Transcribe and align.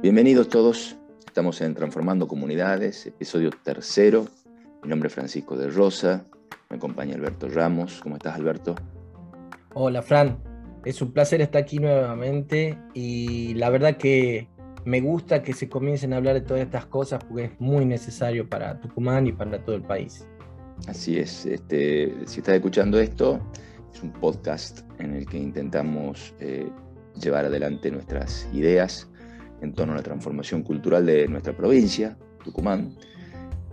Bienvenidos 0.00 0.48
todos, 0.48 0.96
estamos 1.26 1.60
en 1.60 1.74
Transformando 1.74 2.28
Comunidades, 2.28 3.04
episodio 3.04 3.50
tercero. 3.50 4.28
Mi 4.84 4.88
nombre 4.88 5.08
es 5.08 5.14
Francisco 5.14 5.56
de 5.56 5.68
Rosa, 5.70 6.24
me 6.70 6.76
acompaña 6.76 7.16
Alberto 7.16 7.48
Ramos. 7.48 7.98
¿Cómo 8.00 8.14
estás, 8.14 8.36
Alberto? 8.36 8.76
Hola, 9.74 10.00
Fran. 10.02 10.38
Es 10.84 11.02
un 11.02 11.12
placer 11.12 11.40
estar 11.40 11.62
aquí 11.62 11.80
nuevamente 11.80 12.78
y 12.94 13.54
la 13.54 13.70
verdad 13.70 13.96
que 13.96 14.46
me 14.84 15.00
gusta 15.00 15.42
que 15.42 15.52
se 15.52 15.68
comiencen 15.68 16.12
a 16.12 16.18
hablar 16.18 16.34
de 16.34 16.42
todas 16.42 16.62
estas 16.62 16.86
cosas 16.86 17.24
porque 17.24 17.46
es 17.46 17.60
muy 17.60 17.84
necesario 17.84 18.48
para 18.48 18.80
Tucumán 18.80 19.26
y 19.26 19.32
para 19.32 19.58
todo 19.64 19.74
el 19.74 19.82
país. 19.82 20.24
Así 20.86 21.18
es. 21.18 21.44
Este, 21.44 22.14
si 22.24 22.38
estás 22.38 22.54
escuchando 22.54 23.00
esto, 23.00 23.40
es 23.92 24.00
un 24.00 24.12
podcast 24.12 24.88
en 25.00 25.16
el 25.16 25.26
que 25.26 25.38
intentamos 25.38 26.34
eh, 26.38 26.70
llevar 27.20 27.46
adelante 27.46 27.90
nuestras 27.90 28.48
ideas 28.52 29.08
en 29.60 29.72
torno 29.72 29.92
a 29.92 29.96
la 29.96 30.02
transformación 30.02 30.62
cultural 30.62 31.06
de 31.06 31.28
nuestra 31.28 31.56
provincia, 31.56 32.16
Tucumán, 32.44 32.94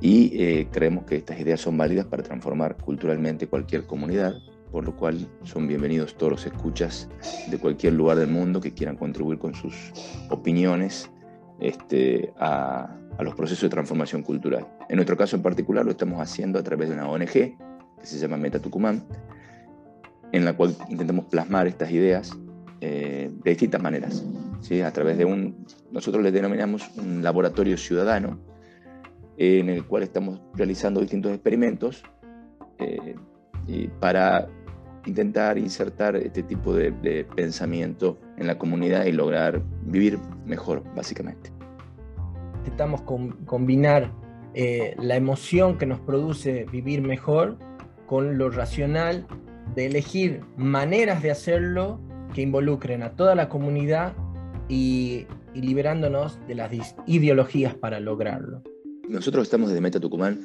y 0.02 0.32
eh, 0.42 0.68
creemos 0.72 1.06
que 1.06 1.18
estas 1.18 1.40
ideas 1.40 1.62
son 1.62 1.78
válidas 1.78 2.06
para 2.06 2.24
transformar 2.24 2.78
culturalmente 2.78 3.48
cualquier 3.48 3.86
comunidad, 3.86 4.36
por 4.72 4.84
lo 4.84 4.96
cual 4.96 5.28
son 5.44 5.68
bienvenidos 5.68 6.16
todos 6.18 6.32
los 6.34 6.46
escuchas 6.46 7.10
de 7.50 7.58
cualquier 7.58 7.94
lugar 7.94 8.18
del 8.18 8.28
mundo 8.28 8.60
que 8.60 8.74
quieran 8.74 8.98
contribuir 8.98 9.40
con 9.40 9.54
sus 9.54 9.94
opiniones 10.30 11.10
este, 11.60 12.34
a, 12.38 12.94
a 13.18 13.24
los 13.24 13.36
procesos 13.36 13.64
de 13.64 13.70
transformación 13.70 14.22
cultural. 14.22 14.68
En 14.90 14.98
nuestro 14.98 15.16
caso 15.16 15.36
en 15.36 15.42
particular 15.42 15.86
lo 15.86 15.92
estamos 15.92 16.20
haciendo 16.20 16.60
a 16.60 16.64
través 16.64 16.90
de 16.90 16.96
una 16.96 17.08
ONG 17.08 17.32
que 17.32 17.56
se 18.02 18.20
llama 18.20 18.38
Meta 18.38 18.60
Tucumán, 18.60 19.06
en 20.32 20.44
la 20.44 20.54
cual 20.54 20.76
intentamos 20.90 21.26
plasmar 21.26 21.68
estas 21.68 21.92
ideas 21.92 22.38
eh, 22.82 23.32
de 23.44 23.50
distintas 23.50 23.82
maneras, 23.82 24.24
¿sí? 24.62 24.82
a 24.82 24.92
través 24.92 25.18
de 25.18 25.26
un, 25.26 25.66
nosotros 25.92 26.24
le 26.24 26.32
denominamos 26.32 26.90
un 26.98 27.24
laboratorio 27.24 27.78
ciudadano, 27.78 28.40
en 29.38 29.70
el 29.70 29.86
cual 29.86 30.04
estamos 30.04 30.42
realizando 30.54 31.02
distintos 31.02 31.34
experimentos 31.34 32.04
eh, 32.80 33.16
y 33.68 33.88
para 33.88 34.48
intentar 35.06 35.58
insertar 35.58 36.16
este 36.16 36.44
tipo 36.44 36.74
de, 36.74 36.92
de, 36.92 37.26
pensamiento 37.26 38.18
en 38.38 38.48
la 38.48 38.58
comunidad 38.58 39.06
y 39.06 39.12
lograr 39.12 39.62
vivir 39.84 40.20
mejor, 40.46 40.84
básicamente. 40.96 41.52
Intentamos 42.60 43.02
com 43.02 43.32
combinar 43.46 44.12
eh, 44.54 44.96
la 44.98 45.16
emoción 45.16 45.78
que 45.78 45.86
nos 45.86 46.00
produce 46.00 46.66
vivir 46.72 47.02
mejor 47.02 47.58
con 48.08 48.38
lo 48.38 48.50
racional 48.50 49.28
de 49.76 49.88
elegir 49.88 50.42
maneras 50.56 51.22
de 51.22 51.32
hacerlo 51.32 52.00
que 52.36 52.42
involucren 52.42 53.02
a 53.02 53.16
toda 53.16 53.34
la 53.34 53.48
comunidad 53.48 54.14
y, 54.68 55.26
liberándonos 55.54 56.38
de 56.48 56.56
las 56.56 56.70
ideologías 57.08 57.74
para 57.76 58.02
lograrlo. 58.02 58.62
Nosotros 59.08 59.44
estamos 59.44 59.70
desde 59.70 59.80
Meta 59.80 60.02
Tucumán 60.02 60.42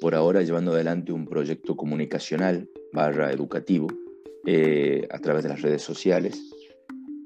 por 0.00 0.14
ahora 0.14 0.40
llevando 0.40 0.72
adelante 0.72 1.12
un 1.12 1.26
proyecto 1.26 1.76
comunicacional 1.76 2.70
barra 2.94 3.32
educativo 3.32 3.88
eh, 4.46 5.06
a 5.10 5.18
través 5.18 5.42
de 5.42 5.50
las 5.50 5.60
redes 5.60 5.82
sociales, 5.82 6.40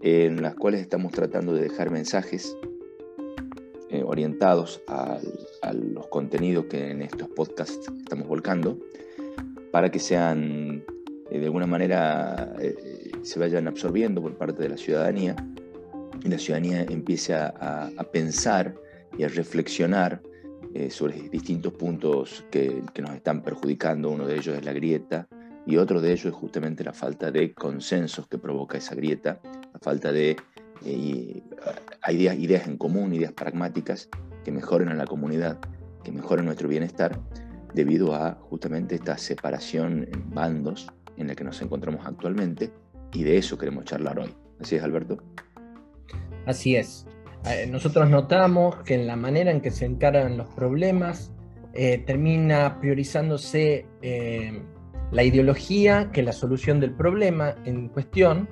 en 0.02 0.42
las 0.42 0.56
cuales 0.56 0.80
estamos 0.80 1.12
tratando 1.12 1.54
de 1.54 1.62
dejar 1.62 1.92
mensajes 1.92 2.56
eh, 3.90 4.02
orientados 4.04 4.82
a, 4.88 5.20
los 5.72 6.08
contenidos 6.08 6.64
que 6.64 6.90
en 6.90 7.02
estos 7.02 7.28
podcasts 7.28 7.88
estamos 7.96 8.26
volcando, 8.26 8.76
para 9.70 9.92
que 9.92 10.00
sean 10.00 10.84
eh, 11.30 11.38
de 11.38 11.44
alguna 11.44 11.66
manera 11.68 12.56
se 13.24 13.40
vayan 13.40 13.66
absorbiendo 13.66 14.20
por 14.20 14.36
parte 14.36 14.62
de 14.62 14.68
la 14.68 14.76
ciudadanía 14.76 15.34
y 16.22 16.28
la 16.28 16.38
ciudadanía 16.38 16.82
empiece 16.82 17.34
a, 17.34 17.90
a, 17.96 18.04
pensar 18.04 18.74
y 19.18 19.24
a 19.24 19.28
reflexionar 19.28 20.22
eh, 20.74 20.90
sobre 20.90 21.28
distintos 21.30 21.72
puntos 21.72 22.44
que, 22.50 22.82
que, 22.92 23.02
nos 23.02 23.12
están 23.12 23.42
perjudicando. 23.42 24.10
Uno 24.10 24.26
de 24.26 24.36
ellos 24.36 24.56
es 24.56 24.64
la 24.64 24.72
grieta 24.72 25.26
y 25.66 25.76
otro 25.78 26.00
de 26.00 26.12
ellos 26.12 26.26
es 26.26 26.32
justamente 26.34 26.84
la 26.84 26.92
falta 26.92 27.30
de 27.30 27.54
consensos 27.54 28.28
que 28.28 28.38
provoca 28.38 28.78
esa 28.78 28.94
grieta, 28.94 29.40
la 29.72 29.80
falta 29.80 30.12
de 30.12 30.36
eh, 30.84 31.42
ideas, 32.08 32.38
ideas 32.38 32.68
en 32.68 32.76
común, 32.76 33.14
ideas 33.14 33.32
pragmáticas 33.32 34.08
que 34.44 34.52
mejoren 34.52 34.88
a 34.90 34.94
la 34.94 35.06
comunidad, 35.06 35.58
que 36.02 36.12
mejoren 36.12 36.44
nuestro 36.44 36.68
bienestar, 36.68 37.18
debido 37.72 38.14
a 38.14 38.34
justamente 38.34 38.94
esta 38.94 39.16
separación 39.16 40.06
en 40.12 40.30
bandos 40.30 40.86
en 41.16 41.28
la 41.28 41.34
que 41.34 41.44
nos 41.44 41.60
encontramos 41.62 42.06
actualmente 42.06 42.70
y 43.14 43.22
de 43.22 43.38
eso 43.38 43.56
queremos 43.56 43.84
charlar 43.84 44.18
hoy. 44.18 44.34
Así 44.60 44.76
es, 44.76 44.82
Alberto. 44.82 45.22
Así 46.46 46.76
es. 46.76 47.06
Eh, 47.46 47.66
nosotros 47.70 48.10
notamos 48.10 48.76
que 48.84 48.94
en 48.94 49.06
la 49.06 49.16
manera 49.16 49.50
en 49.50 49.60
que 49.60 49.70
se 49.70 49.86
encaran 49.86 50.36
los 50.36 50.48
problemas 50.48 51.32
eh, 51.72 51.98
termina 51.98 52.78
priorizándose 52.80 53.86
eh, 54.02 54.62
la 55.10 55.22
ideología 55.22 56.10
que 56.12 56.22
la 56.22 56.32
solución 56.32 56.80
del 56.80 56.92
problema 56.92 57.54
en 57.64 57.88
cuestión 57.88 58.48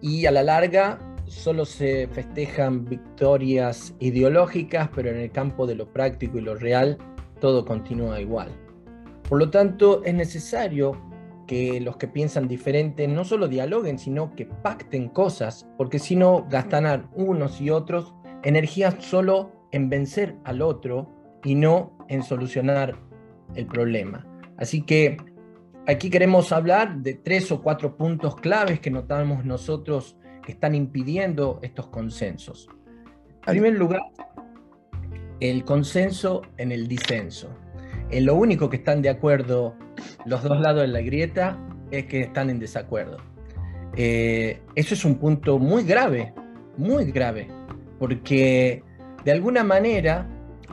y 0.00 0.26
a 0.26 0.30
la 0.30 0.42
larga 0.42 0.98
solo 1.26 1.64
se 1.64 2.08
festejan 2.08 2.84
victorias 2.84 3.94
ideológicas, 3.98 4.90
pero 4.94 5.10
en 5.10 5.16
el 5.16 5.30
campo 5.30 5.66
de 5.66 5.74
lo 5.74 5.92
práctico 5.92 6.38
y 6.38 6.42
lo 6.42 6.54
real 6.54 6.98
todo 7.40 7.64
continúa 7.64 8.20
igual. 8.20 8.48
Por 9.28 9.38
lo 9.38 9.50
tanto, 9.50 10.02
es 10.04 10.14
necesario 10.14 10.92
que 11.46 11.80
los 11.80 11.96
que 11.96 12.08
piensan 12.08 12.48
diferente 12.48 13.06
no 13.08 13.24
solo 13.24 13.48
dialoguen, 13.48 13.98
sino 13.98 14.34
que 14.34 14.46
pacten 14.46 15.08
cosas, 15.08 15.66
porque 15.76 15.98
si 15.98 16.16
no 16.16 16.46
gastan 16.48 17.10
unos 17.14 17.60
y 17.60 17.70
otros 17.70 18.14
energía 18.42 19.00
solo 19.00 19.52
en 19.72 19.88
vencer 19.88 20.36
al 20.44 20.62
otro 20.62 21.10
y 21.42 21.54
no 21.54 21.96
en 22.08 22.22
solucionar 22.22 22.96
el 23.54 23.66
problema. 23.66 24.26
Así 24.56 24.82
que 24.82 25.16
aquí 25.86 26.10
queremos 26.10 26.52
hablar 26.52 26.98
de 26.98 27.14
tres 27.14 27.50
o 27.50 27.62
cuatro 27.62 27.96
puntos 27.96 28.36
claves 28.36 28.80
que 28.80 28.90
notamos 28.90 29.44
nosotros 29.44 30.16
que 30.44 30.52
están 30.52 30.74
impidiendo 30.74 31.58
estos 31.62 31.88
consensos. 31.88 32.68
En 33.46 33.52
primer 33.52 33.74
lugar, 33.74 34.02
el 35.40 35.64
consenso 35.64 36.42
en 36.56 36.72
el 36.72 36.86
disenso. 36.86 37.48
En 38.14 38.26
lo 38.26 38.36
único 38.36 38.70
que 38.70 38.76
están 38.76 39.02
de 39.02 39.08
acuerdo 39.08 39.74
los 40.24 40.40
dos 40.44 40.60
lados 40.60 40.82
de 40.82 40.86
la 40.86 41.00
grieta 41.00 41.58
es 41.90 42.06
que 42.06 42.20
están 42.20 42.48
en 42.48 42.60
desacuerdo. 42.60 43.16
Eh, 43.96 44.60
eso 44.76 44.94
es 44.94 45.04
un 45.04 45.16
punto 45.16 45.58
muy 45.58 45.82
grave, 45.82 46.32
muy 46.76 47.10
grave, 47.10 47.48
porque 47.98 48.84
de 49.24 49.32
alguna 49.32 49.64
manera 49.64 50.30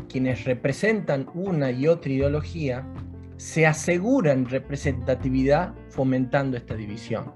quienes 0.07 0.46
representan 0.46 1.28
una 1.34 1.72
y 1.72 1.88
otra 1.88 2.12
ideología 2.12 2.88
se 3.38 3.66
aseguran 3.66 4.47
representatividad 4.47 5.73
fomentando 5.90 6.58
esta 6.58 6.75
división. 6.75 7.34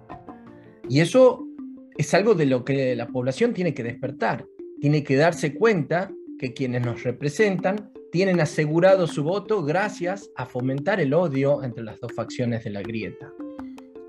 Y 0.87 0.99
eso 0.99 1.47
es 1.97 2.13
algo 2.13 2.35
de 2.35 2.45
lo 2.45 2.63
que 2.63 2.95
la 2.95 3.07
población 3.07 3.55
tiene 3.55 3.73
que 3.73 3.81
despertar, 3.81 4.45
tiene 4.79 5.03
que 5.03 5.15
darse 5.15 5.55
cuenta 5.55 6.11
que 6.37 6.53
quienes 6.53 6.85
nos 6.85 7.01
representan 7.01 7.89
tienen 8.15 8.39
asegurado 8.39 9.07
su 9.07 9.25
voto 9.25 9.61
gracias 9.61 10.31
a 10.37 10.45
fomentar 10.45 11.01
el 11.01 11.13
odio 11.13 11.61
entre 11.65 11.83
las 11.83 11.99
dos 11.99 12.13
facciones 12.13 12.63
de 12.63 12.69
la 12.69 12.81
grieta. 12.81 13.29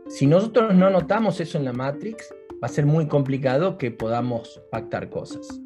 Si 0.06 0.28
nosotros 0.28 0.76
no 0.76 0.90
notamos 0.90 1.40
eso 1.40 1.58
en 1.58 1.64
la 1.64 1.72
Matrix, 1.72 2.32
va 2.62 2.68
a 2.68 2.68
ser 2.68 2.86
muy 2.86 3.08
complicado 3.08 3.76
que 3.78 3.90
podamos 3.90 4.62
pactar 4.70 5.10
cosas. 5.10 5.60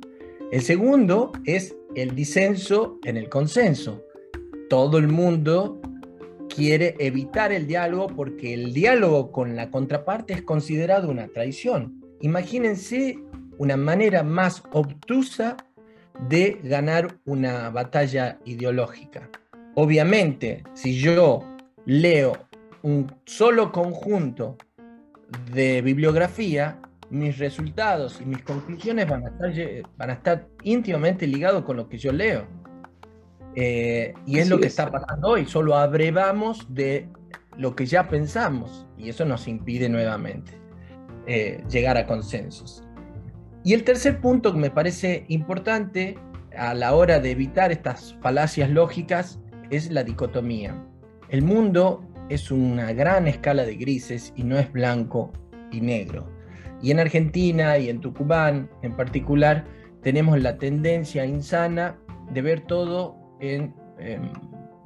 El 0.50 0.62
segundo 0.62 1.32
es 1.44 1.76
el 1.94 2.14
disenso 2.14 2.98
en 3.04 3.18
el 3.18 3.28
consenso. 3.28 4.02
Todo 4.70 4.96
el 4.96 5.08
mundo 5.08 5.78
quiere 6.48 6.94
evitar 6.98 7.52
el 7.52 7.66
diálogo 7.66 8.06
porque 8.06 8.54
el 8.54 8.72
diálogo 8.72 9.32
con 9.32 9.54
la 9.54 9.70
contraparte 9.70 10.32
es 10.32 10.40
considerado 10.40 11.10
una 11.10 11.28
traición. 11.28 12.00
Imagínense 12.22 13.18
una 13.58 13.76
manera 13.76 14.22
más 14.22 14.62
obtusa 14.72 15.58
de 16.28 16.60
ganar 16.62 17.16
una 17.24 17.70
batalla 17.70 18.38
ideológica. 18.44 19.28
Obviamente, 19.74 20.64
si 20.74 20.98
yo 20.98 21.44
leo 21.86 22.32
un 22.82 23.12
solo 23.24 23.72
conjunto 23.72 24.56
de 25.52 25.82
bibliografía, 25.82 26.80
mis 27.10 27.38
resultados 27.38 28.20
y 28.20 28.24
mis 28.24 28.42
conclusiones 28.42 29.08
van 29.08 29.24
a 29.24 29.28
estar, 29.28 29.52
van 29.96 30.10
a 30.10 30.12
estar 30.14 30.48
íntimamente 30.62 31.26
ligados 31.26 31.64
con 31.64 31.76
lo 31.76 31.88
que 31.88 31.98
yo 31.98 32.12
leo. 32.12 32.46
Eh, 33.54 34.14
y 34.26 34.38
es 34.38 34.46
Así 34.46 34.50
lo 34.50 34.60
que 34.60 34.68
es. 34.68 34.72
está 34.72 34.90
pasando 34.90 35.28
hoy, 35.28 35.46
solo 35.46 35.74
abrevamos 35.74 36.72
de 36.72 37.08
lo 37.56 37.74
que 37.74 37.86
ya 37.86 38.08
pensamos 38.08 38.86
y 38.96 39.08
eso 39.08 39.24
nos 39.24 39.48
impide 39.48 39.88
nuevamente 39.88 40.52
eh, 41.26 41.64
llegar 41.68 41.96
a 41.96 42.06
consensos. 42.06 42.84
Y 43.62 43.74
el 43.74 43.84
tercer 43.84 44.20
punto 44.20 44.52
que 44.52 44.58
me 44.58 44.70
parece 44.70 45.24
importante 45.28 46.18
a 46.56 46.74
la 46.74 46.94
hora 46.94 47.20
de 47.20 47.30
evitar 47.30 47.70
estas 47.70 48.16
falacias 48.20 48.70
lógicas 48.70 49.38
es 49.70 49.90
la 49.90 50.02
dicotomía. 50.02 50.74
El 51.28 51.42
mundo 51.42 52.02
es 52.28 52.50
una 52.50 52.92
gran 52.92 53.26
escala 53.26 53.64
de 53.64 53.76
grises 53.76 54.32
y 54.36 54.44
no 54.44 54.58
es 54.58 54.72
blanco 54.72 55.32
y 55.70 55.80
negro. 55.80 56.28
Y 56.82 56.90
en 56.90 57.00
Argentina 57.00 57.76
y 57.78 57.90
en 57.90 58.00
Tucumán 58.00 58.70
en 58.82 58.96
particular 58.96 59.64
tenemos 60.02 60.40
la 60.40 60.56
tendencia 60.56 61.26
insana 61.26 61.98
de 62.32 62.42
ver 62.42 62.60
todo 62.62 63.16
en 63.40 63.74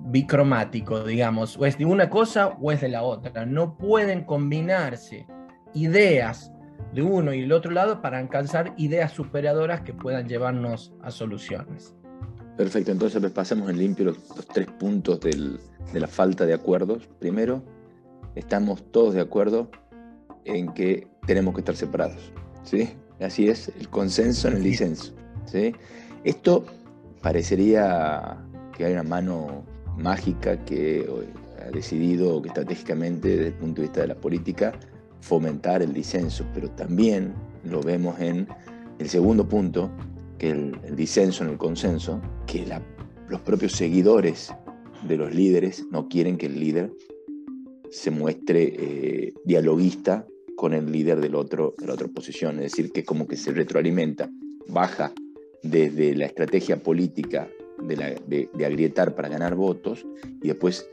bicromático, 0.07 1.05
digamos, 1.05 1.57
o 1.57 1.65
es 1.65 1.79
de 1.79 1.85
una 1.85 2.11
cosa 2.11 2.59
o 2.61 2.73
es 2.73 2.81
de 2.81 2.89
la 2.89 3.03
otra. 3.03 3.47
No 3.47 3.79
pueden 3.79 4.25
combinarse 4.25 5.27
ideas 5.73 6.53
de 6.95 7.03
uno 7.03 7.35
y 7.35 7.41
el 7.41 7.53
otro 7.53 7.73
lado 7.73 8.01
para 8.01 8.19
alcanzar 8.19 8.73
ideas 8.77 9.13
superadoras 9.13 9.81
que 9.81 9.93
puedan 9.93 10.29
llevarnos 10.29 10.93
a 11.03 11.11
soluciones. 11.11 11.95
Perfecto, 12.57 12.93
entonces 12.93 13.21
pues, 13.21 13.33
pasamos 13.33 13.69
en 13.69 13.79
limpio 13.79 14.07
los, 14.07 14.19
tres 14.53 14.69
puntos 14.79 15.19
de 15.21 15.59
la 16.01 16.07
falta 16.07 16.47
de 16.47 16.55
acuerdos. 16.55 17.09
Primero, 17.19 17.65
estamos 18.37 18.85
todos 18.93 19.15
de 19.15 19.21
acuerdo 19.21 19.71
en 20.45 20.73
que 20.73 21.09
tenemos 21.27 21.55
que 21.55 21.61
estar 21.63 21.75
separados. 21.75 22.33
¿sí? 22.63 22.91
Así 23.21 23.49
es, 23.49 23.73
el 23.81 23.89
consenso 23.89 24.49
en 24.49 24.57
el 24.57 24.63
disenso. 24.63 25.13
¿sí? 25.47 25.75
Esto 26.23 26.65
parecería 27.23 28.39
que 28.77 28.85
hay 28.85 28.93
una 28.93 29.03
mano 29.03 29.65
mágica 29.97 30.65
que 30.65 31.09
ha 31.61 31.71
decidido 31.71 32.41
que 32.41 32.49
estratégicamente 32.49 33.29
desde 33.29 33.47
el 33.49 33.55
punto 33.55 33.81
de 33.81 33.89
vista 33.89 34.01
de 34.03 34.09
la 34.09 34.17
política 34.17 34.73
fomentar 35.25 35.83
el 35.83 35.95
disenso, 35.95 36.45
pero 36.53 36.71
también 36.71 37.33
lo 37.65 37.81
vemos 37.81 38.21
en 38.21 38.47
el 38.99 39.09
segundo 39.09 39.49
punto, 39.49 39.91
que 40.37 40.51
el, 40.51 40.79
el 40.85 40.97
disenso 40.97 41.45
en 41.45 41.51
el 41.51 41.57
consenso, 41.57 42.21
que 42.47 42.67
los 43.29 43.41
propios 43.41 43.73
seguidores 43.73 44.53
de 45.09 45.17
los 45.17 45.35
líderes 45.35 45.87
no 45.91 46.09
quieren 46.09 46.37
que 46.37 46.47
el 46.47 46.61
líder 46.61 46.93
se 47.91 48.11
muestre 48.11 48.75
eh, 48.77 49.33
dialoguista 49.47 50.27
con 50.57 50.75
el 50.75 50.93
líder 50.93 51.21
del 51.21 51.35
otro, 51.35 51.75
de 51.79 51.87
la 51.87 51.95
otra 51.95 52.09
posición, 52.09 52.57
es 52.57 52.73
decir, 52.73 52.93
que 52.93 53.03
como 53.03 53.27
que 53.27 53.37
se 53.37 53.51
retroalimenta, 53.53 54.31
baja 54.69 55.13
desde 55.63 56.15
la 56.15 56.27
estrategia 56.27 56.83
política 56.83 57.49
de, 57.83 58.49
agrietar 58.65 59.15
para 59.15 59.29
ganar 59.29 59.55
votos 59.55 60.05
y 60.43 60.49
después 60.49 60.89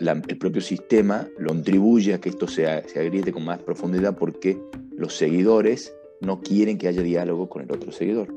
el 0.00 0.38
propio 0.38 0.60
sistema 0.60 1.28
lo 1.38 1.48
contribuye 1.48 2.14
a 2.14 2.20
que 2.20 2.28
esto 2.28 2.46
se, 2.46 2.64
se 2.88 3.00
agriete 3.00 3.32
con 3.32 3.44
más 3.44 3.60
profundidad 3.60 4.16
porque 4.16 4.58
los 4.96 5.16
seguidores 5.16 5.94
no 6.20 6.40
quieren 6.40 6.78
que 6.78 6.88
haya 6.88 7.02
diálogo 7.02 7.48
con 7.48 7.62
el 7.62 7.72
otro 7.72 7.92
seguidor. 7.92 8.28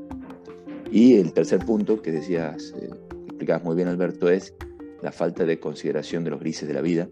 Y 0.91 1.15
el 1.15 1.33
tercer 1.33 1.59
punto 1.65 2.01
que 2.01 2.11
decías, 2.11 2.73
eh, 2.81 2.89
explicabas 3.27 3.63
muy 3.63 3.75
bien 3.75 3.87
Alberto, 3.87 4.29
es 4.29 4.53
la 5.01 5.11
falta 5.11 5.45
de 5.45 5.59
consideración 5.59 6.23
de 6.23 6.31
los 6.31 6.39
grises 6.39 6.67
de 6.67 6.73
la 6.73 6.81
vida. 6.81 7.09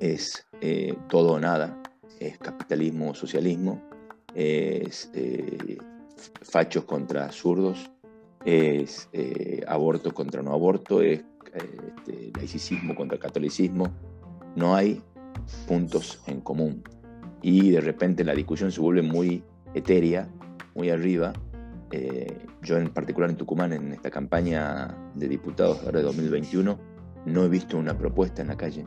Es 0.00 0.46
eh, 0.60 0.94
todo 1.08 1.32
o 1.32 1.40
nada, 1.40 1.82
es 2.20 2.38
capitalismo 2.38 3.10
o 3.10 3.14
socialismo, 3.14 3.82
es 4.34 5.10
eh, 5.14 5.78
fachos 6.42 6.84
contra 6.84 7.30
zurdos, 7.32 7.90
es 8.44 9.08
eh, 9.12 9.62
aborto 9.66 10.12
contra 10.14 10.42
no 10.42 10.52
aborto, 10.52 11.02
es 11.02 11.24
este, 11.54 12.32
laicismo 12.36 12.94
contra 12.94 13.18
catolicismo. 13.18 13.88
No 14.54 14.74
hay 14.74 15.02
puntos 15.66 16.22
en 16.26 16.40
común. 16.40 16.82
Y 17.42 17.70
de 17.70 17.80
repente 17.80 18.24
la 18.24 18.34
discusión 18.34 18.72
se 18.72 18.80
vuelve 18.80 19.02
muy 19.02 19.42
etérea, 19.74 20.28
muy 20.74 20.90
arriba. 20.90 21.32
Eh, 21.92 22.38
yo 22.62 22.78
en 22.78 22.88
particular 22.90 23.30
en 23.30 23.36
Tucumán, 23.36 23.72
en 23.72 23.92
esta 23.92 24.10
campaña 24.10 24.96
de 25.14 25.28
diputados 25.28 25.84
de 25.84 26.02
2021, 26.02 26.78
no 27.26 27.44
he 27.44 27.48
visto 27.48 27.76
una 27.76 27.96
propuesta 27.96 28.42
en 28.42 28.48
la 28.48 28.56
calle, 28.56 28.86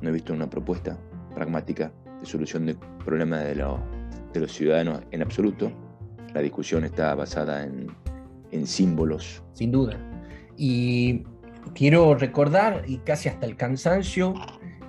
no 0.00 0.08
he 0.08 0.12
visto 0.12 0.32
una 0.32 0.48
propuesta 0.48 0.98
pragmática 1.34 1.92
de 2.20 2.26
solución 2.26 2.66
del 2.66 2.76
problema 3.04 3.38
de, 3.38 3.54
de 3.54 4.40
los 4.40 4.52
ciudadanos 4.52 5.02
en 5.10 5.22
absoluto. 5.22 5.70
La 6.34 6.40
discusión 6.40 6.84
está 6.84 7.14
basada 7.14 7.64
en 7.64 7.88
en 8.50 8.66
símbolos. 8.66 9.42
Sin 9.52 9.72
duda. 9.72 9.98
Y 10.56 11.24
quiero 11.74 12.14
recordar, 12.14 12.84
y 12.86 12.98
casi 12.98 13.28
hasta 13.28 13.46
el 13.46 13.56
cansancio, 13.56 14.34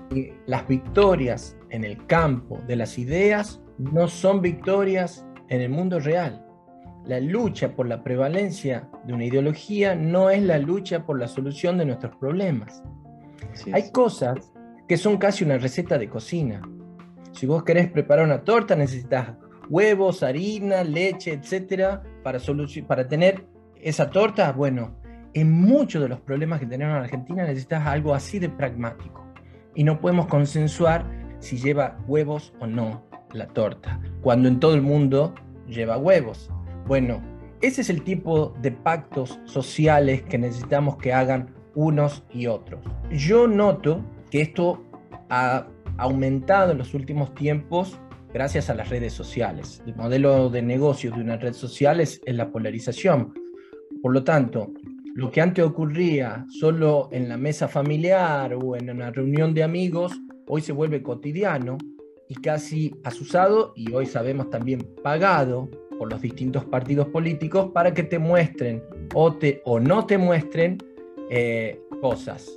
que 0.10 0.40
las 0.46 0.68
victorias 0.68 1.58
en 1.70 1.84
el 1.84 2.06
campo 2.06 2.60
de 2.68 2.76
las 2.76 2.98
ideas 2.98 3.62
no 3.78 4.08
son 4.08 4.42
victorias 4.42 5.26
en 5.50 5.62
el 5.62 5.70
mundo 5.70 6.00
real. 6.00 6.46
La 7.06 7.20
lucha 7.20 7.76
por 7.76 7.88
la 7.88 8.04
prevalencia 8.04 8.90
de 9.06 9.14
una 9.14 9.26
ideología 9.26 9.96
no 9.96 10.30
es 10.30 10.42
la 10.44 10.58
lucha 10.58 11.06
por 11.06 11.20
la 11.20 11.28
solución 11.28 11.78
de 11.78 11.86
nuestros 11.86 12.16
problemas. 12.18 12.84
Hay 13.72 13.92
cosas 13.92 14.52
que 14.88 14.98
son 14.98 15.18
casi 15.18 15.44
una 15.44 15.58
receta 15.58 15.98
de 15.98 16.10
cocina. 16.10 16.62
Si 17.32 17.46
vos 17.46 17.64
querés 17.64 17.90
preparar 17.90 18.26
una 18.26 18.44
torta, 18.44 18.76
necesitas 18.76 19.36
huevos, 19.70 20.24
harina, 20.24 20.84
leche, 20.84 21.34
etcétera, 21.34 22.04
para, 22.24 22.40
para 22.88 23.08
tener 23.08 23.48
esa 23.76 24.10
torta. 24.10 24.52
Bueno, 24.52 24.98
en 25.34 25.52
muchos 25.52 26.02
de 26.02 26.10
los 26.10 26.20
problemas 26.20 26.60
que 26.60 26.66
tenemos 26.66 26.96
en 26.96 27.04
Argentina 27.04 27.44
necesitas 27.44 27.86
algo 27.86 28.14
así 28.14 28.40
de 28.40 28.50
pragmático. 28.50 29.26
Y 29.76 29.84
no 29.84 30.00
podemos 30.00 30.28
consensuar 30.28 31.06
si 31.40 31.58
lleva 31.58 31.98
huevos 32.08 32.54
o 32.60 32.68
no 32.68 33.04
la 33.34 33.48
torta, 33.48 34.00
cuando 34.22 34.48
en 34.48 34.60
todo 34.60 34.74
el 34.74 34.82
mundo 34.82 35.36
lleva 35.68 35.98
huevos. 35.98 36.50
Bueno, 36.88 37.22
ese 37.62 37.82
es 37.82 37.90
el 37.90 38.04
tipo 38.04 38.56
de 38.62 38.72
pactos 38.72 39.40
sociales 39.46 40.24
que 40.24 40.38
necesitamos 40.38 40.98
que 40.98 41.14
hagan 41.14 41.54
unos 41.76 42.24
y 42.32 42.48
otros. 42.48 42.82
Yo 43.12 43.48
noto 43.48 44.04
que 44.32 44.42
esto 44.42 44.84
ha 45.30 45.68
aumentado 45.98 46.72
en 46.72 46.78
los 46.78 46.94
últimos 46.94 47.34
tiempos 47.36 48.00
gracias 48.34 48.70
a 48.70 48.76
las 48.76 48.90
redes 48.90 49.14
sociales. 49.14 49.82
El 49.86 49.96
modelo 49.96 50.50
de 50.50 50.62
negocio 50.62 51.12
de 51.12 51.22
una 51.22 51.38
red 51.38 51.54
social 51.54 52.00
es, 52.00 52.22
la 52.26 52.52
polarización. 52.52 53.34
Por 54.02 54.14
lo 54.14 54.24
tanto, 54.24 54.72
lo 55.18 55.32
que 55.32 55.42
antes 55.42 55.66
ocurría 55.66 56.46
solo 56.48 57.10
en 57.12 57.28
la 57.28 57.38
mesa 57.38 57.68
familiar 57.68 58.54
o 58.54 58.76
en 58.76 58.92
una 58.92 59.10
reunión 59.10 59.52
de 59.56 59.64
amigos, 59.64 60.14
hoy 60.48 60.62
se 60.62 60.74
vuelve 60.74 61.02
cotidiano 61.02 61.80
y 62.30 62.36
casi 62.36 62.94
asusado 63.04 63.74
y 63.76 63.92
hoy 63.94 64.06
sabemos 64.06 64.52
también 64.52 64.88
pagado 65.04 65.72
por 65.98 66.12
los 66.12 66.22
distintos 66.22 66.66
partidos 66.66 67.08
políticos 67.08 67.72
para 67.74 67.96
que 67.96 68.04
te 68.04 68.20
muestren 68.20 68.84
o, 69.16 69.34
te, 69.34 69.64
o 69.66 69.80
no 69.80 70.06
te 70.06 70.20
muestren 70.20 70.78
eh, 71.32 71.82
cosas. 72.00 72.48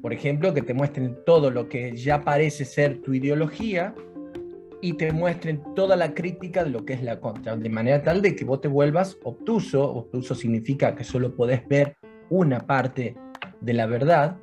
Por 0.00 0.14
ejemplo, 0.14 0.54
que 0.54 0.62
te 0.62 0.72
muestren 0.72 1.18
todo 1.26 1.50
lo 1.50 1.68
que 1.68 1.94
ya 1.98 2.22
parece 2.22 2.64
ser 2.64 3.02
tu 3.02 3.12
ideología 3.12 3.94
y 4.80 4.94
te 4.94 5.12
muestren 5.12 5.62
toda 5.74 5.96
la 5.96 6.14
crítica 6.14 6.64
de 6.64 6.70
lo 6.70 6.86
que 6.86 6.94
es 6.94 7.02
la 7.02 7.20
contra, 7.20 7.56
de 7.56 7.68
manera 7.68 8.02
tal 8.02 8.22
de 8.22 8.34
que 8.34 8.46
vos 8.46 8.62
te 8.62 8.68
vuelvas 8.68 9.18
obtuso. 9.22 9.84
Obtuso 9.84 10.34
significa 10.34 10.94
que 10.94 11.04
solo 11.04 11.36
podés 11.36 11.68
ver 11.68 11.98
una 12.30 12.66
parte 12.66 13.16
de 13.60 13.72
la 13.72 13.86
verdad. 13.86 14.36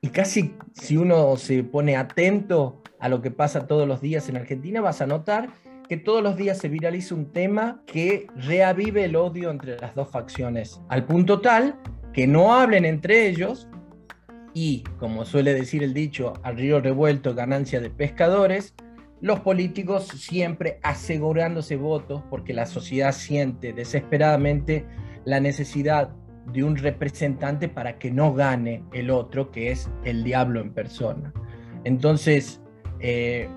Y 0.00 0.08
casi 0.08 0.54
si 0.72 0.96
uno 0.96 1.36
se 1.36 1.64
pone 1.64 1.96
atento 1.96 2.82
a 3.00 3.08
lo 3.08 3.20
que 3.22 3.30
pasa 3.30 3.66
todos 3.66 3.86
los 3.86 4.00
días 4.00 4.28
en 4.28 4.36
Argentina, 4.36 4.80
vas 4.80 5.00
a 5.00 5.06
notar 5.06 5.48
que 5.88 5.96
todos 5.96 6.22
los 6.22 6.36
días 6.36 6.58
se 6.58 6.68
viraliza 6.68 7.14
un 7.14 7.32
tema 7.32 7.82
que 7.86 8.26
reavive 8.36 9.04
el 9.04 9.16
odio 9.16 9.50
entre 9.50 9.78
las 9.78 9.94
dos 9.94 10.10
facciones, 10.10 10.80
al 10.88 11.04
punto 11.04 11.40
tal 11.40 11.78
que 12.12 12.26
no 12.26 12.54
hablen 12.54 12.84
entre 12.84 13.28
ellos 13.28 13.68
y, 14.54 14.82
como 14.98 15.24
suele 15.24 15.52
decir 15.54 15.82
el 15.82 15.92
dicho, 15.92 16.32
al 16.42 16.56
río 16.56 16.80
revuelto 16.80 17.34
ganancia 17.34 17.80
de 17.80 17.90
pescadores, 17.90 18.74
los 19.20 19.40
políticos 19.40 20.08
siempre 20.08 20.78
asegurándose 20.82 21.76
votos 21.76 22.22
porque 22.30 22.54
la 22.54 22.66
sociedad 22.66 23.12
siente 23.12 23.72
desesperadamente 23.72 24.86
la 25.24 25.40
necesidad 25.40 26.10
de 26.52 26.64
un 26.64 26.76
representante 26.76 27.68
para 27.68 27.98
que 27.98 28.10
no 28.10 28.34
gane 28.34 28.84
el 28.92 29.10
otro, 29.10 29.50
que 29.50 29.70
es 29.70 29.90
el 30.04 30.24
diablo 30.24 30.60
en 30.60 30.72
persona. 30.72 31.32
Entonces, 31.84 32.60
eh, 33.00 33.48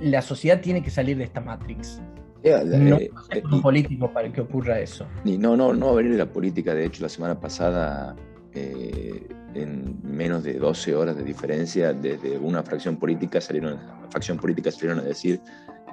la 0.00 0.22
sociedad 0.22 0.60
tiene 0.60 0.82
que 0.82 0.90
salir 0.90 1.16
de 1.18 1.24
esta 1.24 1.40
matrix. 1.40 2.00
no 2.44 2.96
eh, 2.98 3.10
un 3.50 3.62
político 3.62 4.12
para 4.12 4.32
que 4.32 4.40
ocurra 4.40 4.80
eso. 4.80 5.06
no, 5.24 5.56
no, 5.56 5.72
no 5.72 5.86
va 5.86 5.92
a 5.92 5.96
venir 5.96 6.12
de 6.12 6.18
la 6.18 6.32
política. 6.32 6.74
De 6.74 6.86
hecho, 6.86 7.02
la 7.02 7.08
semana 7.08 7.38
pasada 7.38 8.16
eh, 8.54 9.26
en 9.54 9.98
menos 10.02 10.42
de 10.44 10.54
12 10.54 10.94
horas 10.94 11.16
de 11.16 11.24
diferencia, 11.24 11.92
desde 11.92 12.38
una 12.38 12.62
fracción 12.62 12.96
política 12.96 13.40
salieron, 13.40 13.78
facción 14.10 14.38
política 14.38 14.70
salieron 14.70 15.00
a 15.00 15.02
decir 15.02 15.40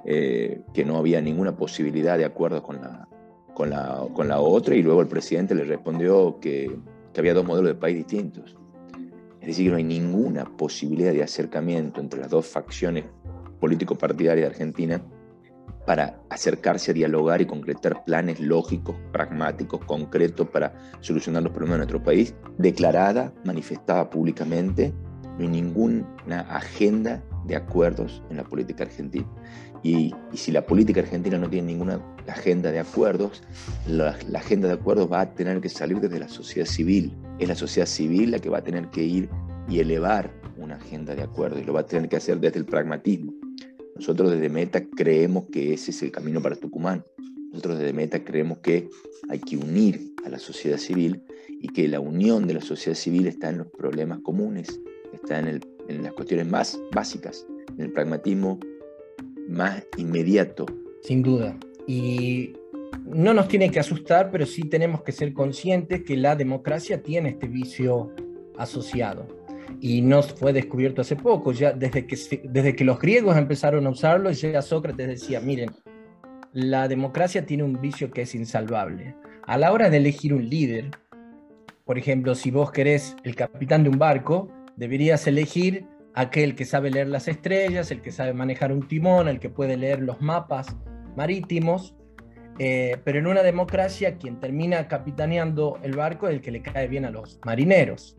eh, 0.06 0.62
que 0.74 0.86
no 0.86 0.98
había 0.98 1.22
ninguna 1.22 1.56
posibilidad 1.56 2.18
de 2.18 2.26
acuerdo 2.26 2.64
con 2.64 2.82
la, 2.82 3.08
con, 3.60 3.70
la, 4.30 4.40
otra 4.40 4.74
y 4.74 4.82
luego 4.82 5.02
el 5.02 5.10
presidente 5.10 5.54
le 5.54 5.66
respondió 5.66 6.40
que, 6.40 6.80
que 7.12 7.20
había 7.20 7.34
dos 7.34 7.46
modelos 7.46 7.72
de 7.72 7.76
país 7.76 7.98
distintos. 7.98 8.56
Es 9.42 9.48
decir, 9.48 9.66
que 9.66 9.72
no 9.72 9.76
hay 9.76 9.84
ninguna 9.84 10.46
posibilidad 10.46 11.12
de 11.12 11.24
acercamiento 11.24 12.00
entre 12.00 12.22
las 12.22 12.30
dos 12.30 12.48
facciones 12.48 13.04
político-partidarias 13.60 14.48
de 14.48 14.54
Argentina 14.54 15.02
para 15.86 16.22
acercarse 16.30 16.92
a 16.92 16.94
dialogar 16.94 17.42
y 17.42 17.48
concretar 17.48 18.06
planes 18.06 18.40
lógicos, 18.40 18.96
pragmáticos, 19.12 19.84
concretos 19.84 20.48
para 20.48 20.74
solucionar 21.02 21.44
los 21.44 21.52
problemas 21.52 21.80
de 21.80 21.80
nuestro 21.80 22.02
país, 22.02 22.34
declarada, 22.58 23.34
manifestada 23.44 24.10
públicamente 24.10 24.94
no 25.40 25.46
hay 25.46 25.48
ninguna 25.48 26.42
agenda 26.50 27.24
de 27.46 27.56
acuerdos 27.56 28.22
en 28.30 28.38
la 28.38 28.44
política 28.44 28.84
argentina. 28.84 29.26
Y, 29.84 30.14
si 30.34 30.52
la 30.52 30.66
política 30.66 31.02
argentina 31.02 31.38
no 31.38 31.50
tiene 31.50 31.68
ninguna 31.74 32.02
agenda 32.28 32.72
de 32.72 32.80
acuerdos, 32.80 33.42
la, 33.88 34.18
agenda 34.36 34.68
de 34.68 34.74
acuerdos 34.74 35.12
va 35.12 35.22
a 35.22 35.34
tener 35.34 35.62
que 35.62 35.70
salir 35.70 36.00
desde 36.00 36.20
la 36.20 36.28
sociedad 36.28 36.68
civil. 36.68 37.14
Es 37.40 37.48
la 37.48 37.56
sociedad 37.56 37.88
civil 37.88 38.32
la 38.32 38.40
que 38.40 38.50
va 38.50 38.60
a 38.60 38.64
tener 38.64 38.90
que 38.90 39.04
ir 39.04 39.30
y 39.70 39.80
elevar 39.80 40.34
una 40.58 40.76
agenda 40.76 41.16
de 41.16 41.24
acuerdos 41.24 41.62
y 41.62 41.66
lo 41.66 41.74
va 41.74 41.82
a 41.82 41.86
tener 41.86 42.10
que 42.10 42.18
hacer 42.18 42.40
desde 42.40 42.60
el 42.60 42.66
pragmatismo. 42.66 43.34
Nosotros 43.96 44.32
desde 44.32 44.50
Meta 44.50 44.84
creemos 44.86 45.46
que 45.52 45.74
ese 45.74 45.92
es 45.92 46.02
el 46.04 46.12
camino 46.12 46.42
para 46.42 46.56
Tucumán. 46.56 47.04
Nosotros 47.52 47.80
desde 47.80 47.94
Meta 47.94 48.24
creemos 48.24 48.60
que 48.60 48.90
hay 49.30 49.40
que 49.40 49.58
unir 49.58 50.14
a 50.26 50.30
la 50.30 50.40
sociedad 50.40 50.78
civil 50.78 51.24
y 51.62 51.70
que 51.70 51.88
la 51.88 52.00
unión 52.00 52.48
de 52.48 52.54
la 52.56 52.62
sociedad 52.62 52.98
civil 52.98 53.28
está 53.28 53.50
en 53.50 53.60
los 53.60 53.68
problemas 53.68 54.20
comunes, 54.20 54.80
está 55.14 55.40
en, 55.40 55.62
en 55.88 56.04
las 56.04 56.14
cuestiones 56.14 56.48
más 56.48 56.80
básicas, 56.94 57.46
en 57.78 57.86
el 57.86 57.92
pragmatismo 57.92 58.60
más 59.50 59.86
inmediato. 59.98 60.66
Sin 61.02 61.24
duda. 61.24 61.58
Y 61.88 62.54
no 63.06 63.34
nos 63.34 63.48
tiene 63.48 63.72
que 63.72 63.80
asustar, 63.80 64.30
pero 64.32 64.46
sí 64.46 64.64
tenemos 64.64 65.02
que 65.02 65.12
ser 65.12 65.34
conscientes 65.34 66.04
que 66.04 66.16
la 66.16 66.36
democracia 66.36 67.02
tiene 67.02 67.30
este 67.30 67.48
vicio 67.48 68.14
asociado. 68.58 69.28
Y 69.82 70.02
no 70.02 70.22
fue 70.22 70.54
descubierto 70.54 71.02
hace 71.02 71.16
poco, 71.16 71.52
ya 71.52 71.72
desde 71.72 72.06
que, 72.06 72.18
desde 72.44 72.76
que 72.76 72.84
los 72.84 73.00
griegos 73.00 73.38
empezaron 73.38 73.86
a 73.88 73.90
usarlo, 73.90 74.32
ya 74.32 74.62
Sócrates 74.62 75.08
decía, 75.08 75.40
miren, 75.40 75.72
la 76.54 76.88
democracia 76.88 77.46
tiene 77.46 77.64
un 77.64 77.80
vicio 77.80 78.12
que 78.12 78.24
es 78.24 78.36
insalvable. 78.36 79.16
A 79.44 79.58
la 79.58 79.72
hora 79.72 79.90
de 79.90 79.98
elegir 79.98 80.34
un 80.34 80.50
líder, 80.50 80.92
por 81.86 81.98
ejemplo, 81.98 82.36
si 82.36 82.52
vos 82.52 82.72
querés 82.72 83.16
el 83.24 83.36
capitán 83.36 83.84
de 83.84 83.90
un 83.90 83.98
barco, 83.98 84.50
deberías 84.76 85.26
elegir 85.28 85.86
aquel 86.20 86.54
que 86.54 86.66
sabe 86.66 86.92
leer 86.92 87.08
las 87.08 87.30
estrellas, 87.30 87.92
el 87.92 88.02
que 88.02 88.12
sabe 88.12 88.34
manejar 88.34 88.74
un 88.74 88.86
timón, 88.90 89.30
el 89.30 89.40
que 89.40 89.50
puede 89.50 89.78
leer 89.78 90.02
los 90.02 90.22
mapas 90.22 90.76
marítimos, 91.16 91.96
eh, 92.58 92.98
pero 93.06 93.20
en 93.20 93.28
una 93.28 93.42
democracia 93.42 94.18
quien 94.18 94.38
termina 94.38 94.90
capitaneando 94.90 95.80
el 95.82 95.96
barco 95.96 96.28
es 96.28 96.34
el 96.34 96.42
que 96.42 96.52
le 96.52 96.62
cae 96.62 96.90
bien 96.90 97.06
a 97.06 97.10
los 97.10 97.40
marineros. 97.46 98.18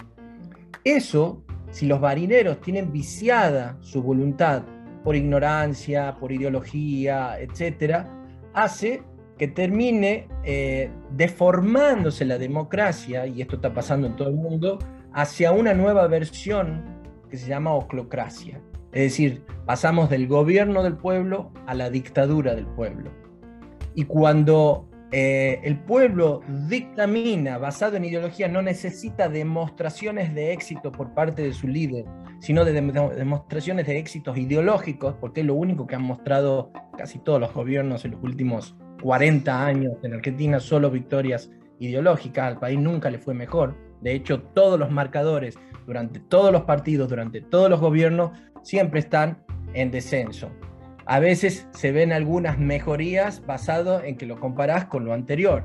Eso, 0.83 1.45
si 1.71 1.85
los 1.85 2.01
marineros 2.01 2.63
tienen 2.63 2.91
viciada 2.91 3.77
su 3.83 4.03
voluntad 4.03 4.63
por 5.05 5.15
ignorancia, 5.15 6.17
por 6.19 6.33
ideología, 6.33 7.39
etc., 7.39 8.07
hace 8.55 9.03
que 9.37 9.49
termine 9.49 10.27
eh, 10.43 10.91
deformándose 11.11 12.25
la 12.25 12.39
democracia, 12.39 13.27
y 13.27 13.43
esto 13.43 13.57
está 13.57 13.75
pasando 13.75 14.07
en 14.07 14.17
todo 14.17 14.29
el 14.29 14.37
mundo, 14.37 14.79
hacia 15.13 15.53
una 15.53 15.75
nueva 15.75 16.07
versión 16.07 17.00
que 17.31 17.39
se 17.39 17.49
llama 17.49 17.73
oclocracia. 17.73 18.61
Es 18.93 19.03
decir, 19.03 19.45
pasamos 19.67 20.11
del 20.11 20.27
gobierno 20.27 20.83
del 20.83 20.97
pueblo 20.97 21.53
a 21.67 21.75
la 21.75 21.91
dictadura 21.91 22.55
del 22.55 22.67
pueblo. 22.67 23.11
Y 23.95 24.05
cuando 24.05 24.91
eh, 25.13 25.61
el 25.65 25.77
pueblo 25.77 26.43
dictamina 26.69 27.59
basado 27.59 27.97
en 27.97 28.05
ideología, 28.05 28.47
no 28.47 28.63
necesita 28.63 29.29
demostraciones 29.29 30.35
de 30.35 30.53
éxito 30.53 30.93
por 30.93 31.15
parte 31.15 31.43
de 31.43 31.53
su 31.53 31.67
líder, 31.67 32.05
sino 32.41 32.65
de, 32.65 32.73
demostraciones 32.73 33.87
de 33.87 33.99
éxitos 33.99 34.39
ideológicos, 34.39 35.17
porque 35.21 35.41
es 35.41 35.47
lo 35.47 35.55
único 35.55 35.87
que 35.87 35.97
han 35.97 36.03
mostrado 36.03 36.71
casi 36.97 37.19
todos 37.19 37.41
los 37.41 37.53
gobiernos 37.53 38.05
en 38.05 38.13
los 38.13 38.23
últimos 38.23 38.77
40 39.03 39.67
años 39.67 39.95
en 40.05 40.15
Argentina, 40.15 40.61
solo 40.61 40.91
victorias 40.91 41.51
ideológicas, 41.81 42.47
al 42.47 42.61
país 42.61 42.79
nunca 42.79 43.11
le 43.11 43.19
fue 43.19 43.35
mejor. 43.35 43.77
De 44.01 44.13
hecho, 44.15 44.43
todos 44.43 44.79
los 44.79 44.91
marcadores 44.91 45.59
durante 45.87 46.21
todos 46.21 46.53
los 46.53 46.63
partidos, 46.63 47.09
durante 47.09 47.41
todos 47.41 47.71
los 47.71 47.81
gobiernos, 47.81 48.33
siempre 48.63 49.01
están 49.01 49.43
en 49.75 49.91
descenso. 49.91 50.51
A 51.07 51.19
veces 51.19 51.67
se 51.73 51.93
ven 51.93 52.13
algunas 52.13 52.59
mejorías 52.59 53.45
basado 53.45 54.03
en 54.03 54.17
que 54.17 54.27
lo 54.27 54.39
comparás 54.39 54.85
con 54.85 55.05
lo 55.05 55.13
anterior. 55.13 55.65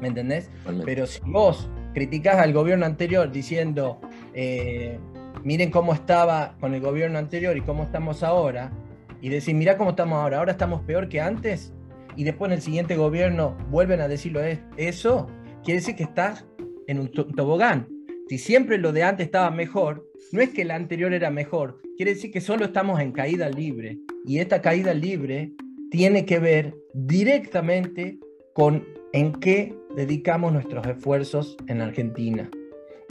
¿Me 0.00 0.08
entendés? 0.08 0.50
Pero 0.84 1.06
si 1.06 1.20
vos 1.24 1.70
criticás 1.94 2.36
al 2.36 2.52
gobierno 2.52 2.86
anterior 2.86 3.30
diciendo, 3.30 4.00
eh, 4.34 4.98
miren 5.44 5.70
cómo 5.70 5.92
estaba 5.92 6.54
con 6.60 6.74
el 6.74 6.80
gobierno 6.80 7.18
anterior 7.18 7.56
y 7.56 7.60
cómo 7.62 7.84
estamos 7.84 8.22
ahora, 8.22 8.72
y 9.20 9.28
decir, 9.28 9.54
mira 9.54 9.76
cómo 9.76 9.90
estamos 9.90 10.18
ahora, 10.18 10.38
ahora 10.38 10.52
estamos 10.52 10.80
peor 10.82 11.08
que 11.08 11.20
antes, 11.20 11.74
y 12.16 12.24
después 12.24 12.50
en 12.50 12.54
el 12.54 12.62
siguiente 12.62 12.96
gobierno 12.96 13.56
vuelven 13.70 14.00
a 14.00 14.08
decirlo 14.08 14.40
eso, 14.76 15.28
quiere 15.62 15.80
decir 15.80 15.96
que 15.96 16.04
estás 16.04 16.46
en 16.86 17.00
un 17.00 17.10
tobogán. 17.10 17.88
Si 18.30 18.38
siempre 18.38 18.78
lo 18.78 18.92
de 18.92 19.02
antes 19.02 19.26
estaba 19.26 19.50
mejor, 19.50 20.08
no 20.30 20.40
es 20.40 20.50
que 20.50 20.62
el 20.62 20.70
anterior 20.70 21.12
era 21.12 21.32
mejor, 21.32 21.82
quiere 21.96 22.14
decir 22.14 22.30
que 22.30 22.40
solo 22.40 22.66
estamos 22.66 23.00
en 23.00 23.10
caída 23.10 23.48
libre. 23.48 23.98
Y 24.24 24.38
esta 24.38 24.62
caída 24.62 24.94
libre 24.94 25.50
tiene 25.90 26.24
que 26.24 26.38
ver 26.38 26.76
directamente 26.94 28.20
con 28.54 28.86
en 29.12 29.32
qué 29.32 29.74
dedicamos 29.96 30.52
nuestros 30.52 30.86
esfuerzos 30.86 31.56
en 31.66 31.80
Argentina. 31.80 32.48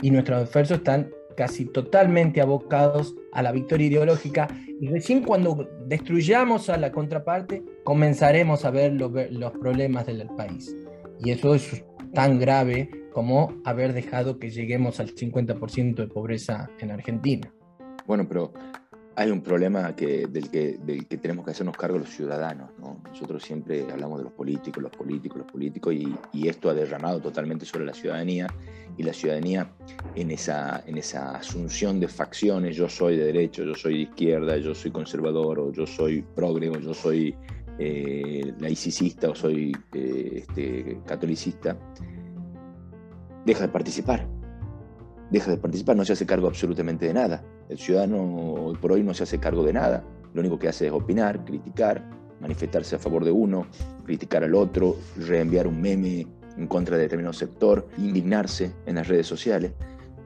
Y 0.00 0.10
nuestros 0.10 0.44
esfuerzos 0.44 0.78
están 0.78 1.10
casi 1.36 1.66
totalmente 1.66 2.40
abocados 2.40 3.14
a 3.34 3.42
la 3.42 3.52
victoria 3.52 3.88
ideológica 3.88 4.48
y 4.80 4.88
recién 4.88 5.22
cuando 5.22 5.68
destruyamos 5.84 6.70
a 6.70 6.78
la 6.78 6.92
contraparte 6.92 7.62
comenzaremos 7.84 8.64
a 8.64 8.70
ver 8.70 8.94
los 8.94 9.52
problemas 9.60 10.06
del 10.06 10.26
país. 10.28 10.74
Y 11.22 11.32
eso 11.32 11.54
es 11.54 11.84
tan 12.14 12.38
grave 12.38 12.88
como 13.10 13.54
haber 13.64 13.92
dejado 13.92 14.38
que 14.38 14.50
lleguemos 14.50 15.00
al 15.00 15.14
50% 15.14 15.94
de 15.94 16.06
pobreza 16.06 16.70
en 16.78 16.90
Argentina. 16.90 17.52
Bueno, 18.06 18.26
pero 18.28 18.52
hay 19.16 19.30
un 19.30 19.42
problema 19.42 19.92
del, 19.92 20.50
que, 20.50 20.78
tenemos 21.20 21.44
que 21.44 21.50
hacernos 21.50 21.76
cargo 21.76 21.98
los 21.98 22.08
ciudadanos. 22.08 22.70
Nosotros 23.10 23.42
siempre 23.42 23.84
hablamos 23.90 24.18
de 24.18 24.24
los 24.24 24.32
políticos, 24.32 24.82
los 24.82 24.92
políticos, 24.92 25.38
los 25.38 25.52
políticos, 25.52 25.94
y, 25.94 26.48
esto 26.48 26.70
ha 26.70 26.74
derramado 26.74 27.20
totalmente 27.20 27.66
sobre 27.66 27.84
la 27.84 27.92
ciudadanía. 27.92 28.46
Y 28.96 29.02
la 29.02 29.12
ciudadanía 29.12 29.70
en 30.14 30.30
esa, 30.30 30.82
en 30.86 30.98
esa 30.98 31.36
asunción 31.36 32.00
de 32.00 32.08
facciones, 32.08 32.76
yo 32.76 32.88
soy 32.88 33.16
de 33.16 33.24
derecha, 33.26 33.62
yo 33.62 33.74
soy 33.74 33.94
de 33.94 34.00
izquierda, 34.00 34.56
yo 34.58 34.74
soy 34.74 34.90
conservador, 34.90 35.58
o 35.58 35.72
yo 35.72 35.86
soy 35.86 36.22
progre, 36.34 36.70
yo 36.82 36.92
soy 36.92 37.34
eh, 37.78 38.52
laicista, 38.58 39.30
o 39.30 39.34
soy 39.34 39.76
eh, 39.94 40.44
este, 40.46 40.98
catolicista, 41.06 41.78
deja 43.44 43.62
de 43.62 43.68
participar. 43.68 44.26
Deja 45.30 45.50
de 45.50 45.56
participar, 45.56 45.96
no 45.96 46.04
se 46.04 46.12
hace 46.12 46.26
cargo 46.26 46.48
absolutamente 46.48 47.06
de 47.06 47.14
nada. 47.14 47.44
El 47.68 47.78
ciudadano 47.78 48.72
por 48.80 48.92
hoy 48.92 49.02
no 49.02 49.14
se 49.14 49.22
hace 49.22 49.38
cargo 49.38 49.62
de 49.62 49.72
nada. 49.72 50.04
Lo 50.34 50.40
único 50.40 50.58
que 50.58 50.68
hace 50.68 50.86
es 50.86 50.92
opinar, 50.92 51.44
criticar, 51.44 52.04
manifestarse 52.40 52.96
a 52.96 52.98
favor 52.98 53.24
de 53.24 53.30
uno, 53.30 53.66
criticar 54.04 54.42
al 54.42 54.54
otro, 54.54 54.96
reenviar 55.16 55.66
un 55.66 55.80
meme 55.80 56.26
en 56.56 56.66
contra 56.66 56.96
de 56.96 57.04
determinado 57.04 57.32
sector, 57.32 57.86
indignarse 57.98 58.72
en 58.86 58.96
las 58.96 59.06
redes 59.06 59.26
sociales, 59.26 59.72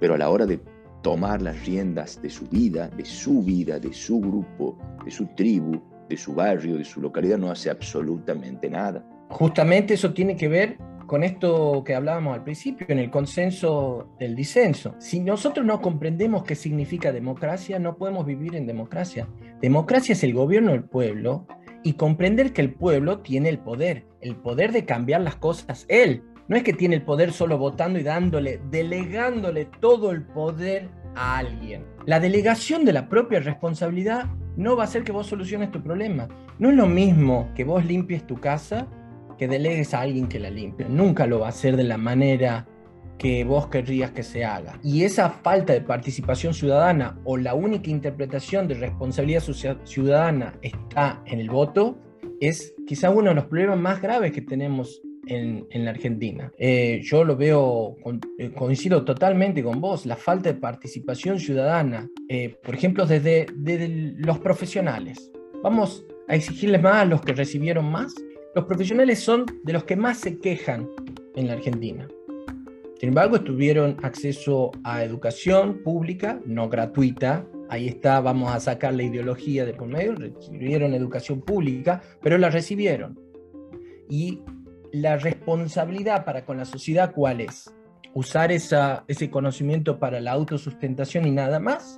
pero 0.01 0.15
a 0.15 0.19
la 0.19 0.31
hora 0.31 0.47
de 0.47 0.61
tomar 1.03 1.43
las 1.43 1.67
riendas 1.67 2.21
de 2.23 2.31
su 2.31 2.47
vida, 2.47 2.89
de 2.89 3.05
su 3.05 3.43
vida, 3.43 3.79
de 3.79 3.93
su 3.93 4.21
grupo, 4.21 4.79
de 5.05 5.11
su 5.11 5.27
tribu, 5.37 5.83
de 6.09 6.17
su 6.17 6.35
barrio, 6.35 6.79
de 6.79 6.85
su 6.85 7.01
localidad, 7.01 7.39
no 7.39 7.51
hace 7.51 7.69
absolutamente 7.69 8.71
nada. 8.71 9.05
Justamente 9.29 9.95
eso 9.95 10.15
tiene 10.15 10.37
que 10.37 10.49
ver 10.49 10.79
con 11.07 11.25
esto 11.25 11.83
que 11.85 11.95
hablábamos 11.95 12.35
al 12.35 12.45
principio, 12.45 12.87
en 12.89 12.99
el 12.99 13.11
consenso 13.11 14.09
del 14.19 14.35
disenso. 14.35 14.95
Si 14.99 15.21
nosotros 15.21 15.65
no 15.65 15.81
comprendemos 15.81 16.45
qué 16.45 16.55
significa 16.55 17.13
democracia, 17.13 17.79
no 17.79 17.97
podemos 17.97 18.27
vivir 18.27 18.57
en 18.57 18.67
democracia. 18.67 19.29
Democracia 19.61 20.13
es 20.13 20.25
el 20.25 20.35
gobierno 20.35 20.73
del 20.73 20.85
pueblo 20.85 21.47
y 21.83 21.95
comprender 21.95 22.53
que 22.53 22.63
el 22.63 22.75
pueblo 22.75 23.21
tiene 23.21 23.49
el 23.49 23.59
poder, 23.59 24.07
el 24.21 24.37
poder 24.37 24.73
de 24.73 24.85
cambiar 24.85 25.21
las 25.21 25.37
cosas 25.37 25.87
él. 25.89 26.23
No 26.49 26.57
es 26.57 26.63
que 26.63 26.73
tiene 26.73 26.97
el 26.97 27.03
poder 27.03 27.33
solo 27.33 27.57
votando 27.59 27.99
y 27.99 28.03
dándole, 28.03 28.61
delegándole 28.71 29.67
todo 29.81 30.11
el 30.11 30.23
poder 30.23 30.89
a 31.15 31.39
alguien. 31.39 31.85
La 32.07 32.21
delegación 32.21 32.85
de 32.85 32.93
la 32.93 33.09
propia 33.09 33.41
responsabilidad 33.41 34.27
no 34.57 34.77
va 34.77 34.83
a 34.83 34.87
hacer 34.87 35.05
que 35.05 35.13
vos 35.13 35.27
soluciones 35.27 35.71
tu 35.71 35.83
problema. 35.83 36.29
No 36.59 36.71
es 36.71 36.77
lo 36.77 36.87
mismo 36.87 37.49
que 37.55 37.65
vos 37.65 37.85
limpies 37.85 38.27
tu 38.27 38.37
casa 38.37 38.87
que 39.37 39.49
delegues 39.49 39.95
a 39.95 40.01
alguien 40.01 40.29
que 40.29 40.39
la 40.39 40.51
limpie. 40.51 40.87
Nunca 40.89 41.27
lo 41.27 41.41
va 41.41 41.47
a 41.47 41.51
hacer 41.51 41.77
de 41.77 41.85
la 41.85 41.99
manera 41.99 42.67
que 43.19 43.45
vos 43.45 43.69
querrías 43.69 44.11
que 44.11 44.23
se 44.23 44.45
haga. 44.45 44.79
Y 44.83 45.05
esa 45.05 45.31
falta 45.31 45.73
de 45.73 45.81
participación 45.81 46.55
ciudadana 46.55 47.19
o 47.25 47.37
la 47.37 47.55
única 47.55 47.91
interpretación 47.91 48.69
de 48.69 48.75
responsabilidad 48.75 49.43
ciudadana 49.85 50.59
está 50.63 51.23
en 51.27 51.41
el 51.41 51.51
voto, 51.51 51.99
es 52.41 52.75
quizá 52.87 53.11
uno 53.11 53.31
de 53.31 53.37
los 53.37 53.45
problemas 53.47 53.79
más 53.79 54.03
graves 54.03 54.33
que 54.33 54.43
tenemos 54.43 55.01
en, 55.27 55.85
la 55.85 55.91
Argentina. 55.91 56.53
Eh, 56.59 57.01
yo 57.03 57.25
lo 57.25 57.37
veo, 57.37 57.97
eh, 58.39 58.51
coincido 58.51 59.05
totalmente 59.05 59.63
con 59.63 59.81
vos, 59.81 60.07
la 60.07 60.17
falta 60.17 60.53
de 60.53 60.59
participación 60.59 61.41
ciudadana, 61.41 62.09
eh, 62.29 62.57
por 62.63 62.75
ejemplo, 62.75 63.07
desde, 63.07 63.47
desde 63.55 63.89
los 64.19 64.39
profesionales. 64.41 65.31
Vamos 65.63 66.05
a 66.29 66.35
exigirles 66.35 66.83
más 66.83 66.97
a 66.97 67.05
los 67.05 67.23
que 67.23 67.33
recibieron 67.33 67.91
más 67.91 68.15
los 68.55 68.65
profesionales 68.67 69.21
son 69.21 69.47
de 69.65 69.73
los 69.73 69.85
que 69.85 69.97
más 69.97 70.19
se 70.19 70.39
quejan 70.39 70.89
en 71.35 71.49
la 71.49 71.55
Argentina. 71.55 72.09
Sin 72.99 73.09
embargo, 73.09 73.41
tuvieron 73.41 73.97
acceso 74.03 74.71
a 74.85 75.03
educación 75.03 75.83
pública, 75.83 76.41
no 76.47 76.69
gratuita. 76.69 77.45
Ahí 77.69 77.89
está, 77.89 78.21
vamos 78.21 78.55
a 78.55 78.61
sacar 78.61 78.95
la 78.95 79.03
ideología 79.03 79.65
de 79.65 79.75
por 79.75 79.89
medio. 79.89 80.15
Recibieron 80.15 80.95
educación 80.95 81.41
pública, 81.41 82.01
pero 82.23 82.39
la 82.39 82.51
recibieron. 82.51 83.19
Y 84.09 84.41
la 84.93 85.17
responsabilidad 85.17 86.25
para 86.25 86.45
con 86.45 86.57
la 86.57 86.65
sociedad, 86.65 87.13
¿cuál 87.13 87.41
es? 87.41 87.75
Usar 88.15 88.53
ese 88.53 89.31
conocimiento 89.31 89.99
para 89.99 90.21
la 90.21 90.31
autosustentación 90.31 91.27
y 91.27 91.33
nada 91.33 91.59
más, 91.59 91.97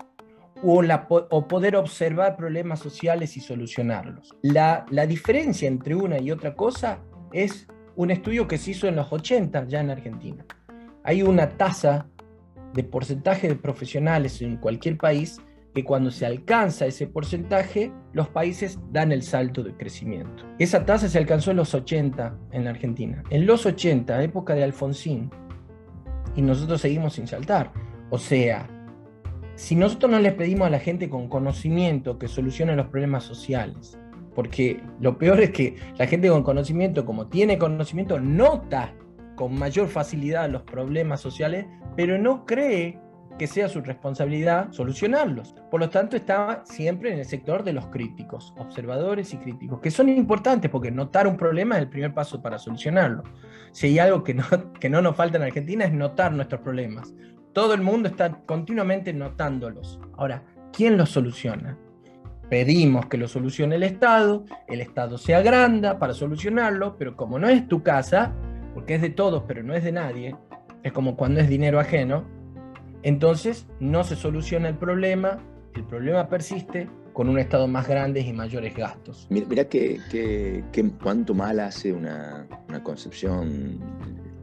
o, 0.63 1.49
poder 1.49 1.77
observar 1.77 2.37
problemas 2.37 2.81
sociales 2.81 3.37
y 3.37 3.41
solucionarlos. 3.41 4.35
La, 4.43 4.87
la, 4.91 5.07
diferencia 5.07 5.69
entre 5.69 5.95
una 5.95 6.19
y 6.19 6.31
otra 6.31 6.55
cosa 6.55 7.01
es 7.33 7.69
un 7.95 8.11
estudio 8.11 8.49
que 8.49 8.59
se 8.59 8.73
hizo 8.73 8.89
en 8.89 8.97
los 8.97 9.13
80 9.13 9.67
ya 9.67 9.81
en 9.81 9.91
Argentina. 9.91 10.45
Hay 11.05 11.23
una 11.23 11.51
tasa 11.51 12.07
de 12.73 12.85
porcentaje 12.85 13.49
de 13.49 13.57
profesionales 13.57 14.43
en 14.43 14.57
cualquier 14.57 14.97
país 14.99 15.41
que 15.75 15.85
cuando 15.85 16.11
se 16.11 16.25
alcanza 16.25 16.87
ese 16.87 17.07
porcentaje, 17.07 17.93
los 18.15 18.29
países 18.29 18.79
dan 18.93 19.13
el 19.13 19.23
salto 19.23 19.63
de 19.63 19.75
crecimiento. 19.77 20.45
Esa 20.59 20.87
tasa 20.87 21.07
se 21.07 21.19
alcanzó 21.19 21.51
en 21.51 21.59
los 21.59 21.75
80 21.75 22.35
en 22.53 22.65
la 22.65 22.71
Argentina. 22.71 23.23
En 23.29 23.47
los 23.47 23.67
80, 23.67 24.23
época 24.23 24.55
de 24.55 24.65
Alfonsín, 24.65 25.31
y 26.35 26.41
nosotros 26.43 26.81
seguimos 26.81 27.15
sin 27.15 27.27
saltar. 27.27 27.73
O 28.09 28.19
sea, 28.19 28.69
si 29.57 29.75
nosotros 29.75 30.13
no 30.13 30.21
le 30.21 30.33
pedimos 30.33 30.67
a 30.67 30.71
la 30.71 30.79
gente 30.79 31.09
con 31.09 31.29
conocimiento 31.29 32.19
que 32.19 32.29
solucione 32.29 32.77
los 32.77 32.87
problemas 32.89 33.25
sociales, 33.25 33.99
porque 34.35 34.83
lo 35.01 35.17
peor 35.17 35.41
es 35.41 35.51
que 35.51 35.77
la 35.97 36.07
gente 36.07 36.29
con 36.29 36.43
conocimiento, 36.43 37.07
como 37.07 37.27
tiene 37.27 37.57
conocimiento, 37.57 38.21
nota 38.21 38.93
con 39.35 39.59
mayor 39.59 39.89
facilidad 39.89 40.51
los 40.51 40.63
problemas 40.63 41.21
sociales, 41.21 41.67
pero 41.97 42.19
no 42.19 42.45
cree 42.45 43.01
que 43.39 43.47
sea 43.47 43.69
su 43.69 43.81
responsabilidad 43.81 44.73
solucionarlos. 44.73 45.55
Por 45.71 45.81
lo 45.81 45.89
tanto, 45.91 46.17
está 46.17 46.63
siempre 46.65 47.13
en 47.13 47.19
el 47.19 47.25
sector 47.25 47.65
de 47.65 47.73
los 47.73 47.87
críticos, 47.87 48.55
observadores 48.59 49.33
y 49.33 49.39
críticos, 49.39 49.81
que 49.81 49.91
son 49.91 50.09
importantes 50.09 50.71
porque 50.71 50.91
notar 50.91 51.27
un 51.27 51.37
problema 51.37 51.77
es 51.77 51.83
el 51.83 51.89
primer 51.89 52.15
paso 52.15 52.43
para 52.43 52.59
solucionarlo. 52.59 53.23
Si 53.73 53.87
hay 53.87 53.99
algo 53.99 54.23
que 54.23 54.35
no, 54.35 54.45
que 54.81 54.89
no 54.89 55.03
nos 55.03 55.17
falta 55.17 55.37
en 55.39 55.45
Argentina 55.45 55.85
es 55.85 55.93
notar 55.93 56.33
nuestros 56.33 56.61
problemas. 56.61 57.15
Todo 57.57 57.73
el 57.73 57.81
mundo 57.81 58.11
está 58.11 58.43
continuamente 58.45 59.15
notándolos. 59.15 59.99
Ahora, 60.19 60.43
¿quién 60.75 60.99
los 60.99 61.09
soluciona? 61.09 61.79
Pedimos 62.51 63.07
que 63.07 63.17
lo 63.17 63.29
solucione 63.29 63.77
el 63.77 63.83
Estado, 63.83 64.45
el 64.69 64.83
Estado 64.83 65.17
se 65.17 65.35
agranda 65.35 65.99
para 65.99 66.13
solucionarlo, 66.13 66.99
pero 66.99 67.17
como 67.17 67.39
no 67.39 67.49
es 67.49 67.67
tu 67.67 67.83
casa, 67.83 68.35
porque 68.75 68.97
es 68.97 69.01
de 69.01 69.09
todos, 69.09 69.45
pero 69.49 69.63
no 69.63 69.75
es 69.75 69.83
de 69.85 69.93
nadie, 69.93 70.37
es 70.83 70.93
como 70.93 71.17
cuando 71.17 71.41
es 71.41 71.49
dinero 71.49 71.81
ajeno, 71.81 72.27
entonces 73.03 73.67
no 73.81 74.05
se 74.05 74.17
soluciona 74.17 74.69
el 74.69 74.77
problema, 74.77 75.39
el 75.75 75.85
problema 75.85 76.29
persiste 76.29 76.91
con 77.15 77.27
un 77.27 77.39
Estado 77.39 77.67
más 77.67 77.89
grande 77.89 78.21
y 78.21 78.35
mayores 78.35 78.77
gastos. 78.77 79.29
Mira, 79.31 79.65
que, 79.65 80.63
cuánto 81.03 81.33
mal 81.33 81.61
hace 81.61 81.91
una, 81.91 82.47
una 82.69 82.83
concepción 82.83 83.81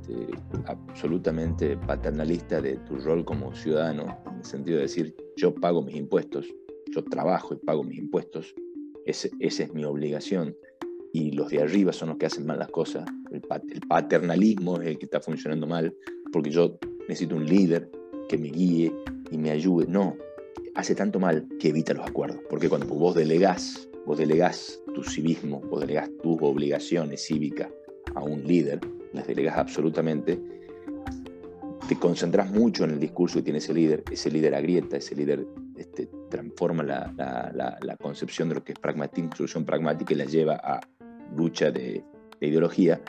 este, 0.04 0.28
absolutamente 0.66 1.78
paternalista 1.78 2.62
de 2.62 2.76
tu 2.78 2.98
rol 2.98 3.24
como 3.24 3.56
ciudadano, 3.56 4.18
en 4.30 4.38
el 4.38 4.46
sentido 4.46 4.78
de 4.78 4.84
decir, 4.84 5.16
yo 5.38 5.56
pago 5.56 5.82
mis 5.82 5.96
impuestos, 5.96 6.46
yo 6.94 7.04
trabajo 7.06 7.54
y 7.54 7.66
pago 7.66 7.84
mis 7.84 8.00
impuestos, 8.00 8.54
esa 9.06 9.30
es 9.40 9.74
mi 9.74 9.86
obligación, 9.86 10.56
y 11.14 11.32
los 11.32 11.50
de 11.52 11.62
arriba 11.62 11.94
son 11.94 12.10
los 12.10 12.18
que 12.18 12.26
hacen 12.26 12.46
mal 12.46 12.60
las 12.60 12.70
cosas, 12.70 13.06
el, 13.32 13.42
el 13.72 13.82
paternalismo 13.88 14.82
es 14.82 14.88
el 14.88 14.98
que 14.98 15.06
está 15.06 15.22
funcionando 15.22 15.68
mal, 15.68 15.96
porque 16.34 16.50
yo 16.50 16.78
necesito 17.08 17.36
un 17.36 17.46
líder 17.46 17.90
que 18.28 18.38
me 18.38 18.50
guíe 18.50 18.92
y 19.32 19.38
me 19.38 19.52
ayude, 19.52 19.86
no, 19.88 20.18
hace 20.76 20.96
tanto 20.96 21.20
mal 21.20 21.48
que 21.60 21.70
evita 21.70 21.94
los 21.94 22.06
acuerdos, 22.06 22.42
porque 22.50 22.68
cuando 22.68 22.88
vos 22.88 23.16
delegás, 23.16 23.88
vos 24.06 24.18
delegás 24.18 24.82
tu 24.94 25.02
civismo, 25.04 25.62
vos 25.70 25.80
delegás 25.80 26.10
tus 26.22 26.38
obligaciones 26.42 27.26
cívicas 27.26 27.70
a 28.16 28.24
un 28.24 28.44
líder, 28.44 28.82
las 29.14 29.28
delegas 29.28 29.58
absolutamente, 29.58 30.40
te 31.88 31.98
concentras 31.98 32.52
mucho 32.52 32.84
en 32.84 32.92
el 32.92 33.00
discurso 33.00 33.40
que 33.40 33.44
tiene 33.44 33.60
ese 33.60 33.74
líder, 33.74 34.04
ese 34.12 34.32
líder 34.32 34.56
agrieta, 34.56 34.98
ese 34.98 35.16
líder 35.16 35.46
este, 35.78 36.10
transforma 36.30 36.84
la, 36.84 37.12
la, 37.18 37.78
la, 37.82 37.98
concepción 37.98 38.50
de 38.50 38.56
lo 38.56 38.64
que 38.64 38.74
es 38.74 38.80
pragmatismo, 38.80 39.32
solución 39.36 39.66
pragmática 39.66 40.14
y 40.14 40.18
la 40.18 40.26
lleva 40.26 40.56
a 40.56 40.80
lucha 41.36 41.72
de, 41.72 42.04
de 42.40 42.48
ideología, 42.48 43.02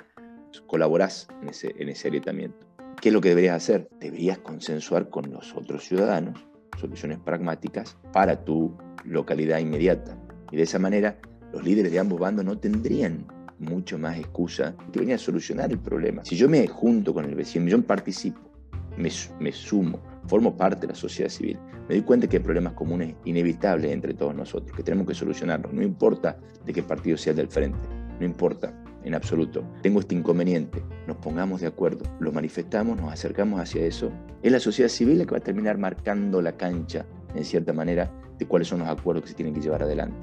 colaborás 0.67 1.29
en 1.43 1.49
ese, 1.49 1.75
en 1.79 1.89
ese 1.89 2.09
agrietamiento. 2.09 2.67
¿Qué 3.01 3.11
es 3.11 3.13
lo 3.13 3.21
que 3.21 3.29
deberías 3.31 3.57
hacer? 3.57 3.89
Deberías 4.01 4.39
consensuar 4.39 5.11
con 5.11 5.31
los 5.31 5.55
otros 5.55 5.85
ciudadanos 5.85 6.45
soluciones 6.79 7.19
pragmáticas 7.19 7.97
para 8.13 8.45
tu 8.45 8.77
localidad 9.05 9.59
inmediata. 9.59 10.17
Y 10.51 10.57
de 10.57 10.63
esa 10.63 10.79
manera 10.79 11.19
los 11.53 11.65
líderes 11.65 11.93
de 11.93 11.99
ambos 11.99 12.19
bandos 12.19 12.45
no 12.45 12.59
tendrían 12.59 13.27
mucho 13.59 13.99
más 13.99 14.19
excusa 14.19 14.75
que 14.93 15.01
venir 15.01 15.15
a 15.15 15.19
solucionar 15.19 15.71
el 15.71 15.79
problema. 15.79 16.25
Si 16.25 16.37
yo 16.37 16.49
me 16.49 16.67
junto 16.67 17.15
con 17.15 17.25
el 17.25 17.35
vecino, 17.35 17.69
yo 17.69 17.81
participo, 17.83 18.41
me, 18.97 19.11
me 19.41 19.53
sumo, 19.53 20.01
formo 20.27 20.57
parte 20.57 20.83
de 20.83 20.89
la 20.89 20.95
sociedad 20.95 21.31
civil, 21.31 21.59
me 21.89 21.97
doy 21.97 22.03
cuenta 22.03 22.27
que 22.29 22.39
hay 22.39 22.43
problemas 22.43 22.73
comunes 22.73 23.15
inevitables 23.25 23.93
entre 23.93 24.15
todos 24.15 24.35
nosotros, 24.35 24.77
que 24.77 24.83
tenemos 24.83 25.07
que 25.07 25.15
solucionarlos, 25.15 25.73
no 25.73 25.83
importa 25.83 26.39
de 26.65 26.73
qué 26.73 26.83
partido 26.83 27.17
sea 27.17 27.35
del 27.35 27.49
frente, 27.49 27.79
no 28.19 28.25
importa 28.25 28.73
en 29.05 29.15
absoluto. 29.15 29.65
Tengo 29.83 30.01
este 30.01 30.15
inconveniente, 30.15 30.83
nos 31.07 31.19
pongamos 31.19 31.61
de 31.61 31.67
acuerdo, 31.67 32.05
lo 32.21 32.33
manifestamos, 32.33 32.97
nos 32.97 33.13
acercamos 33.13 33.61
hacia 33.61 33.85
eso. 33.85 34.11
Es 34.43 34.51
la 34.51 34.61
sociedad 34.61 34.89
civil 34.89 35.19
la 35.19 35.27
que 35.27 35.33
va 35.33 35.39
a 35.39 35.43
terminar 35.43 35.77
marcando 35.79 36.41
la 36.41 36.57
cancha, 36.57 37.05
en 37.35 37.45
cierta 37.45 37.73
manera, 37.73 38.11
de 38.39 38.47
cuáles 38.47 38.69
son 38.69 38.81
los 38.81 38.89
acuerdos 38.89 39.25
que 39.25 39.31
se 39.31 39.35
tienen 39.35 39.55
que 39.55 39.61
llevar 39.61 39.83
adelante, 39.83 40.17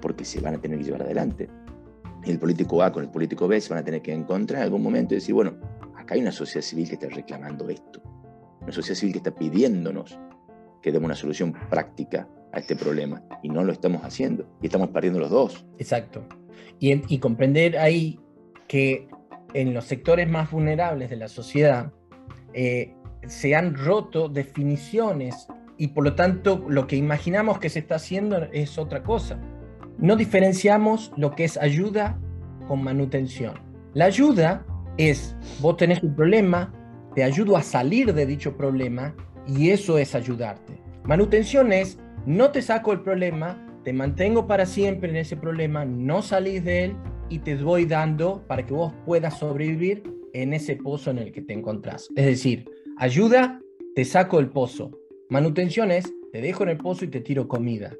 porque 0.00 0.24
se 0.24 0.40
van 0.40 0.54
a 0.54 0.58
tener 0.60 0.78
que 0.78 0.84
llevar 0.84 1.02
adelante 1.02 1.48
el 2.30 2.38
político 2.38 2.82
A 2.82 2.92
con 2.92 3.04
el 3.04 3.10
político 3.10 3.46
B 3.46 3.60
se 3.60 3.70
van 3.70 3.82
a 3.82 3.84
tener 3.84 4.02
que 4.02 4.12
encontrar 4.12 4.58
en 4.58 4.64
algún 4.64 4.82
momento 4.82 5.14
y 5.14 5.16
decir, 5.16 5.34
bueno, 5.34 5.54
acá 5.96 6.14
hay 6.14 6.20
una 6.20 6.32
sociedad 6.32 6.62
civil 6.64 6.88
que 6.88 6.94
está 6.94 7.08
reclamando 7.08 7.68
esto, 7.68 8.02
una 8.60 8.72
sociedad 8.72 8.98
civil 8.98 9.12
que 9.12 9.18
está 9.18 9.34
pidiéndonos 9.34 10.18
que 10.82 10.92
demos 10.92 11.06
una 11.06 11.14
solución 11.14 11.52
práctica 11.70 12.28
a 12.52 12.58
este 12.58 12.76
problema 12.76 13.22
y 13.42 13.48
no 13.48 13.64
lo 13.64 13.72
estamos 13.72 14.02
haciendo 14.02 14.48
y 14.62 14.66
estamos 14.66 14.88
perdiendo 14.90 15.18
los 15.18 15.30
dos. 15.30 15.66
Exacto. 15.78 16.24
Y, 16.78 17.18
comprender 17.18 17.78
ahí 17.78 18.20
que 18.68 19.08
en 19.54 19.72
los 19.72 19.84
sectores 19.86 20.28
más 20.28 20.50
vulnerables 20.50 21.10
de 21.10 21.16
la 21.16 21.28
sociedad 21.28 21.92
eh, 22.52 22.94
se 23.26 23.54
han 23.54 23.74
roto 23.74 24.28
definiciones 24.28 25.48
y 25.78 25.88
por 25.88 26.04
lo 26.04 26.14
tanto 26.14 26.64
lo 26.68 26.86
que 26.86 26.96
imaginamos 26.96 27.58
que 27.58 27.68
se 27.68 27.78
está 27.78 27.96
haciendo 27.96 28.44
es 28.52 28.78
otra 28.78 29.02
cosa 29.02 29.38
no 29.98 30.16
diferenciamos 30.16 31.12
lo 31.16 31.34
que 31.34 31.44
es 31.44 31.56
ayuda 31.56 32.18
con 32.68 32.82
manutención. 32.82 33.54
La 33.94 34.06
ayuda 34.06 34.66
es, 34.98 35.36
vos 35.60 35.76
tenés 35.76 36.02
un 36.02 36.14
problema, 36.14 36.72
te 37.14 37.24
ayudo 37.24 37.56
a 37.56 37.62
salir 37.62 38.12
de 38.12 38.26
dicho 38.26 38.56
problema 38.56 39.14
y 39.46 39.70
eso 39.70 39.98
es 39.98 40.14
ayudarte. 40.14 40.80
Manutención 41.04 41.72
es, 41.72 41.98
no 42.26 42.50
te 42.50 42.60
saco 42.60 42.92
el 42.92 43.00
problema, 43.00 43.62
te 43.84 43.92
mantengo 43.92 44.46
para 44.46 44.66
siempre 44.66 45.08
en 45.10 45.16
ese 45.16 45.36
problema, 45.36 45.84
no 45.84 46.20
salís 46.20 46.64
de 46.64 46.84
él 46.84 46.96
y 47.28 47.38
te 47.38 47.56
voy 47.56 47.86
dando 47.86 48.44
para 48.46 48.66
que 48.66 48.74
vos 48.74 48.92
puedas 49.04 49.38
sobrevivir 49.38 50.02
en 50.32 50.52
ese 50.52 50.76
pozo 50.76 51.10
en 51.10 51.18
el 51.18 51.32
que 51.32 51.42
te 51.42 51.54
encontrás. 51.54 52.08
Es 52.16 52.26
decir, 52.26 52.68
ayuda, 52.98 53.60
te 53.94 54.04
saco 54.04 54.40
el 54.40 54.48
pozo. 54.48 54.90
Manutención 55.30 55.90
es, 55.90 56.12
te 56.32 56.40
dejo 56.40 56.64
en 56.64 56.70
el 56.70 56.78
pozo 56.78 57.04
y 57.04 57.08
te 57.08 57.20
tiro 57.20 57.48
comida. 57.48 57.94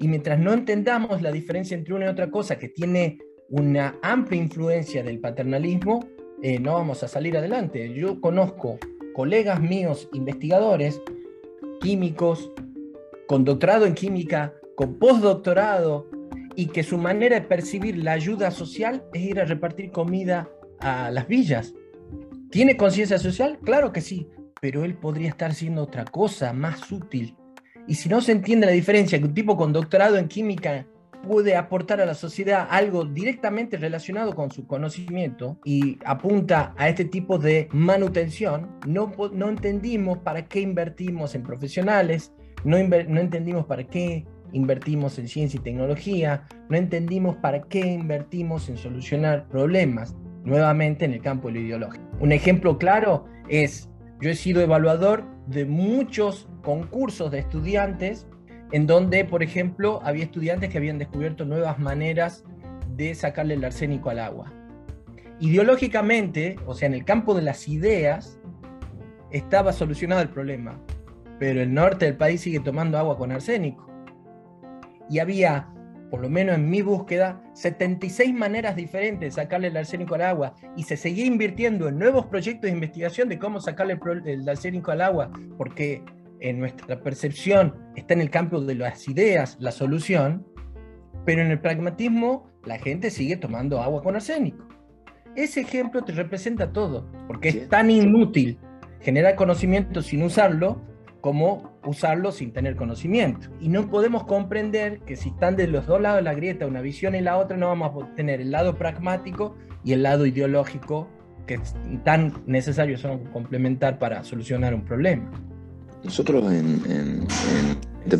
Y 0.00 0.08
mientras 0.08 0.38
no 0.38 0.52
entendamos 0.52 1.22
la 1.22 1.32
diferencia 1.32 1.76
entre 1.76 1.94
una 1.94 2.06
y 2.06 2.08
otra 2.08 2.30
cosa 2.30 2.58
que 2.58 2.68
tiene 2.68 3.18
una 3.50 3.98
amplia 4.02 4.40
influencia 4.40 5.02
del 5.02 5.18
paternalismo, 5.18 6.06
eh, 6.42 6.60
no 6.60 6.74
vamos 6.74 7.02
a 7.02 7.08
salir 7.08 7.36
adelante. 7.36 7.92
Yo 7.94 8.20
conozco 8.20 8.78
colegas 9.12 9.60
míos, 9.60 10.08
investigadores, 10.12 11.02
químicos, 11.80 12.52
con 13.26 13.44
doctorado 13.44 13.86
en 13.86 13.94
química, 13.94 14.54
con 14.76 14.98
postdoctorado, 14.98 16.08
y 16.54 16.66
que 16.66 16.82
su 16.82 16.98
manera 16.98 17.38
de 17.38 17.46
percibir 17.46 17.98
la 17.98 18.12
ayuda 18.12 18.50
social 18.50 19.04
es 19.12 19.22
ir 19.22 19.40
a 19.40 19.44
repartir 19.44 19.92
comida 19.92 20.48
a 20.80 21.10
las 21.10 21.28
villas. 21.28 21.72
¿Tiene 22.50 22.76
conciencia 22.76 23.18
social? 23.18 23.58
Claro 23.62 23.92
que 23.92 24.00
sí, 24.00 24.28
pero 24.60 24.84
él 24.84 24.94
podría 24.94 25.28
estar 25.28 25.52
haciendo 25.52 25.82
otra 25.82 26.04
cosa 26.04 26.52
más 26.52 26.90
útil 26.90 27.36
y 27.88 27.94
si 27.94 28.08
no 28.08 28.20
se 28.20 28.32
entiende 28.32 28.66
la 28.66 28.72
diferencia 28.72 29.18
que 29.18 29.24
un 29.24 29.34
tipo 29.34 29.56
con 29.56 29.72
doctorado 29.72 30.18
en 30.18 30.28
química 30.28 30.86
puede 31.26 31.56
aportar 31.56 32.00
a 32.00 32.06
la 32.06 32.14
sociedad 32.14 32.68
algo 32.70 33.04
directamente 33.04 33.76
relacionado 33.76 34.34
con 34.34 34.52
su 34.52 34.66
conocimiento 34.66 35.58
y 35.64 35.98
apunta 36.04 36.74
a 36.76 36.88
este 36.88 37.06
tipo 37.06 37.38
de 37.38 37.68
manutención, 37.72 38.78
no, 38.86 39.12
no 39.32 39.48
entendimos 39.48 40.18
para 40.18 40.46
qué 40.46 40.60
invertimos 40.60 41.34
en 41.34 41.42
profesionales, 41.42 42.32
no, 42.62 42.76
no 42.76 43.20
entendimos 43.20 43.64
para 43.64 43.84
qué 43.84 44.26
invertimos 44.52 45.18
en 45.18 45.26
ciencia 45.26 45.58
y 45.58 45.62
tecnología, 45.62 46.46
no 46.68 46.76
entendimos 46.76 47.36
para 47.36 47.62
qué 47.62 47.80
invertimos 47.80 48.68
en 48.68 48.76
solucionar 48.76 49.48
problemas, 49.48 50.14
nuevamente 50.44 51.04
en 51.04 51.14
el 51.14 51.22
campo 51.22 51.48
de 51.48 51.54
lo 51.54 51.60
ideológico. 51.60 52.04
Un 52.20 52.32
ejemplo 52.32 52.78
claro 52.78 53.24
es 53.48 53.88
Yo 54.20 54.30
he 54.30 54.34
sido 54.34 54.60
evaluador 54.60 55.24
de 55.46 55.64
muchos 55.64 56.48
concursos 56.62 57.30
de 57.30 57.38
estudiantes 57.38 58.26
en 58.72 58.86
donde, 58.86 59.24
por 59.24 59.42
ejemplo, 59.42 60.00
había 60.02 60.24
estudiantes 60.24 60.70
que 60.70 60.78
habían 60.78 60.98
descubierto 60.98 61.44
nuevas 61.44 61.78
maneras 61.78 62.44
de 62.96 63.14
sacarle 63.14 63.54
el 63.54 63.64
arsénico 63.64 64.10
al 64.10 64.18
agua. 64.18 64.52
Ideológicamente, 65.40 66.56
o 66.66 66.74
sea, 66.74 66.86
en 66.86 66.94
el 66.94 67.04
campo 67.04 67.34
de 67.34 67.42
las 67.42 67.68
ideas, 67.68 68.40
estaba 69.30 69.72
solucionado 69.72 70.20
el 70.20 70.28
problema, 70.28 70.80
pero 71.38 71.62
el 71.62 71.72
norte 71.72 72.06
del 72.06 72.16
país 72.16 72.40
sigue 72.40 72.60
tomando 72.60 72.98
agua 72.98 73.16
con 73.16 73.30
arsénico. 73.30 73.86
Y 75.08 75.20
había, 75.20 75.68
por 76.10 76.20
lo 76.20 76.30
menos 76.30 76.56
en 76.56 76.70
mi 76.70 76.82
búsqueda, 76.82 77.42
76 77.54 78.32
maneras 78.32 78.76
diferentes 78.76 79.34
de 79.34 79.42
sacarle 79.42 79.68
el 79.68 79.76
arsénico 79.76 80.14
al 80.14 80.22
agua 80.22 80.54
y 80.76 80.84
se 80.84 80.96
seguía 80.96 81.26
invirtiendo 81.26 81.88
en 81.88 81.98
nuevos 81.98 82.26
proyectos 82.26 82.62
de 82.62 82.74
investigación 82.74 83.28
de 83.28 83.38
cómo 83.38 83.60
sacarle 83.60 83.98
el 84.24 84.48
arsénico 84.48 84.90
al 84.90 85.02
agua, 85.02 85.30
porque 85.56 86.02
en 86.40 86.60
nuestra 86.60 87.00
percepción 87.00 87.74
está 87.96 88.14
en 88.14 88.20
el 88.20 88.30
campo 88.30 88.60
de 88.60 88.74
las 88.74 89.08
ideas 89.08 89.56
la 89.60 89.72
solución, 89.72 90.46
pero 91.24 91.42
en 91.42 91.50
el 91.50 91.60
pragmatismo 91.60 92.48
la 92.64 92.78
gente 92.78 93.10
sigue 93.10 93.36
tomando 93.36 93.82
agua 93.82 94.02
con 94.02 94.14
arsénico. 94.14 94.66
Ese 95.36 95.60
ejemplo 95.60 96.02
te 96.02 96.12
representa 96.12 96.72
todo, 96.72 97.10
porque 97.26 97.48
es 97.50 97.68
tan 97.68 97.90
inútil 97.90 98.58
generar 99.00 99.36
conocimiento 99.36 100.02
sin 100.02 100.22
usarlo 100.22 100.82
como 101.20 101.78
usarlo 101.84 102.32
sin 102.32 102.52
tener 102.52 102.76
conocimiento. 102.76 103.48
Y 103.60 103.68
no 103.68 103.90
podemos 103.90 104.24
comprender 104.24 105.00
que 105.00 105.16
si 105.16 105.30
están 105.30 105.56
de 105.56 105.66
los 105.66 105.86
dos 105.86 106.00
lados 106.00 106.18
de 106.18 106.22
la 106.22 106.34
grieta, 106.34 106.66
una 106.66 106.80
visión 106.80 107.14
y 107.14 107.20
la 107.20 107.38
otra, 107.38 107.56
no 107.56 107.68
vamos 107.68 108.02
a 108.02 108.14
tener 108.14 108.40
el 108.40 108.50
lado 108.50 108.76
pragmático 108.76 109.56
y 109.84 109.92
el 109.92 110.02
lado 110.02 110.26
ideológico 110.26 111.08
que 111.46 111.60
tan 112.04 112.34
necesarios 112.46 113.00
son 113.00 113.24
complementar 113.26 113.98
para 113.98 114.22
solucionar 114.22 114.74
un 114.74 114.84
problema. 114.84 115.30
Nosotros 116.04 116.52
en, 116.52 117.26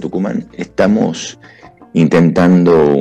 Tucumán 0.01 0.49
estamos 0.55 1.39
intentando 1.95 2.95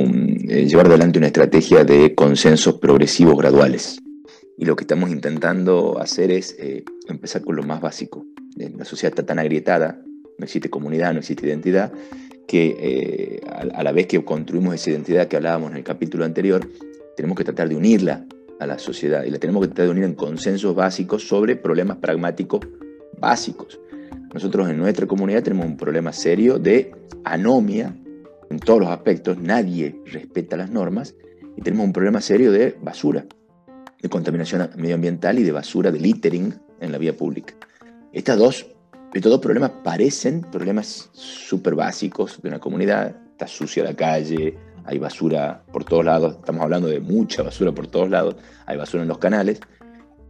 eh, 0.48 0.66
llevar 0.66 0.86
adelante 0.86 1.18
una 1.18 1.26
estrategia 1.26 1.84
de 1.84 2.14
consensos 2.14 2.74
progresivos 2.74 3.36
graduales. 3.36 4.00
Y 4.58 4.64
lo 4.64 4.76
que 4.76 4.82
estamos 4.82 5.10
intentando 5.10 5.98
hacer 6.00 6.30
es 6.30 6.56
eh, 6.58 6.84
empezar 7.06 7.42
con 7.42 7.56
lo 7.56 7.62
más 7.62 7.80
básico. 7.80 8.26
Eh, 8.58 8.70
la 8.76 8.84
sociedad 8.84 9.12
está 9.12 9.24
tan 9.24 9.38
agrietada, 9.38 10.02
no 10.36 10.44
existe 10.44 10.68
comunidad, 10.68 11.12
no 11.12 11.20
existe 11.20 11.46
identidad, 11.46 11.92
que 12.46 13.42
a, 13.46 13.82
la 13.82 13.92
vez 13.92 14.06
que 14.06 14.24
construimos 14.24 14.74
esa 14.74 14.90
identidad 14.90 15.28
que 15.28 15.36
hablábamos 15.36 15.70
en 15.70 15.76
el 15.76 15.84
capítulo 15.84 16.24
anterior, 16.24 16.66
tenemos 17.16 17.36
que 17.36 17.44
tratar 17.44 17.68
de 17.68 17.76
unirla 17.76 18.24
a 18.58 18.66
la 18.66 18.78
sociedad 18.78 19.24
y 19.24 19.30
la 19.30 19.38
tenemos 19.38 19.62
que 19.62 19.68
tratar 19.68 19.86
de 19.86 19.90
unir 19.92 20.04
en 20.04 20.14
consensos 20.14 20.74
básicos 20.74 21.28
sobre 21.28 21.56
problemas 21.56 21.98
pragmáticos 21.98 22.60
básicos. 23.20 23.78
Nosotros 24.32 24.68
en 24.68 24.78
nuestra 24.78 25.06
comunidad 25.06 25.42
tenemos 25.42 25.66
un 25.66 25.76
problema 25.76 26.12
serio 26.12 26.58
de 26.58 26.92
anomia 27.24 27.94
en 28.50 28.58
todos 28.58 28.80
los 28.80 28.88
aspectos, 28.88 29.38
nadie 29.38 30.00
respeta 30.06 30.56
las 30.56 30.70
normas 30.70 31.14
y 31.56 31.62
tenemos 31.62 31.86
un 31.86 31.92
problema 31.92 32.20
serio 32.20 32.52
de 32.52 32.76
basura, 32.82 33.26
de 34.00 34.08
contaminación 34.08 34.70
medioambiental 34.76 35.38
y 35.38 35.42
de 35.42 35.52
basura, 35.52 35.90
de 35.90 36.00
littering 36.00 36.54
en 36.80 36.92
la 36.92 36.98
vía 36.98 37.16
pública. 37.16 37.54
Estas 38.12 38.38
dos, 38.38 38.66
estos 39.12 39.30
dos 39.30 39.40
problemas 39.40 39.70
parecen 39.82 40.42
problemas 40.42 41.10
súper 41.12 41.74
básicos 41.74 42.40
de 42.42 42.48
una 42.48 42.58
comunidad, 42.58 43.16
está 43.32 43.46
sucia 43.46 43.84
la 43.84 43.94
calle, 43.94 44.56
hay 44.84 44.98
basura 44.98 45.62
por 45.72 45.84
todos 45.84 46.04
lados, 46.04 46.36
estamos 46.36 46.62
hablando 46.62 46.88
de 46.88 47.00
mucha 47.00 47.42
basura 47.42 47.72
por 47.72 47.86
todos 47.86 48.08
lados, 48.08 48.36
hay 48.66 48.76
basura 48.76 49.02
en 49.02 49.08
los 49.08 49.18
canales 49.18 49.60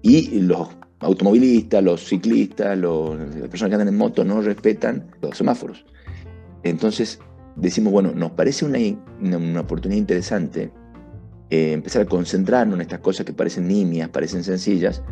y 0.02 0.40
los 0.40 0.68
automovilistas, 1.00 1.82
los 1.82 2.04
ciclistas, 2.04 2.76
los, 2.76 3.16
las 3.18 3.48
personas 3.48 3.70
que 3.70 3.74
andan 3.74 3.88
en 3.88 3.96
moto 3.96 4.24
no 4.24 4.40
respetan 4.40 5.10
los 5.20 5.36
semáforos. 5.36 5.84
Entonces 6.64 7.20
decimos, 7.56 7.92
bueno, 7.92 8.12
nos 8.14 8.32
parece 8.32 8.64
una, 8.64 8.78
una, 9.20 9.60
oportunidad 9.60 9.98
interesante 9.98 10.70
eh, 11.50 11.72
empezar 11.72 12.02
a 12.02 12.04
concentrarnos 12.06 12.76
en 12.76 12.82
estas 12.82 13.00
cosas 13.00 13.24
que 13.24 13.32
parecen 13.32 13.68
nimias, 13.68 14.08
parecen 14.10 14.44
sencillas, 14.44 15.02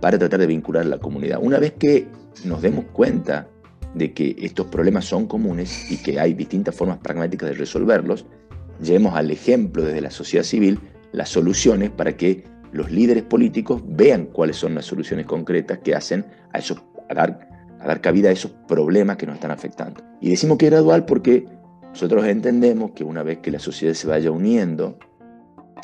para 0.00 0.18
tratar 0.18 0.40
de 0.40 0.46
vincular 0.46 0.84
a 0.84 0.88
la 0.88 0.98
comunidad. 0.98 1.38
Una 1.40 1.58
vez 1.58 1.72
que 1.72 2.08
nos 2.44 2.62
demos 2.62 2.86
cuenta 2.92 3.48
de 3.94 4.12
que 4.12 4.34
estos 4.38 4.66
problemas 4.66 5.04
son 5.04 5.26
comunes 5.26 5.90
y 5.90 5.98
que 5.98 6.18
hay 6.18 6.34
distintas 6.34 6.74
formas 6.74 6.98
pragmáticas 6.98 7.50
de 7.50 7.54
resolverlos, 7.54 8.26
llevemos 8.82 9.14
al 9.14 9.30
ejemplo 9.30 9.84
desde 9.84 10.00
la 10.00 10.10
sociedad 10.10 10.44
civil 10.44 10.80
las 11.12 11.28
soluciones 11.28 11.90
para 11.90 12.16
que 12.16 12.44
los 12.72 12.90
líderes 12.90 13.22
políticos 13.22 13.82
vean 13.86 14.26
cuáles 14.26 14.56
son 14.56 14.74
las 14.74 14.86
soluciones 14.86 15.26
concretas 15.26 15.78
que 15.78 15.94
hacen 15.94 16.24
a, 16.52 16.58
esos, 16.58 16.82
a, 17.08 17.14
dar, 17.14 17.48
a 17.78 17.86
dar 17.86 18.00
cabida 18.00 18.30
a 18.30 18.32
esos 18.32 18.50
problemas 18.66 19.18
que 19.18 19.26
nos 19.26 19.34
están 19.34 19.50
afectando. 19.50 20.02
Y 20.20 20.30
decimos 20.30 20.56
que 20.56 20.66
es 20.66 20.72
gradual 20.72 21.04
porque 21.04 21.44
nosotros 21.90 22.26
entendemos 22.26 22.92
que 22.92 23.04
una 23.04 23.22
vez 23.22 23.38
que 23.38 23.50
la 23.50 23.58
sociedad 23.58 23.92
se 23.92 24.06
vaya 24.06 24.30
uniendo 24.30 24.98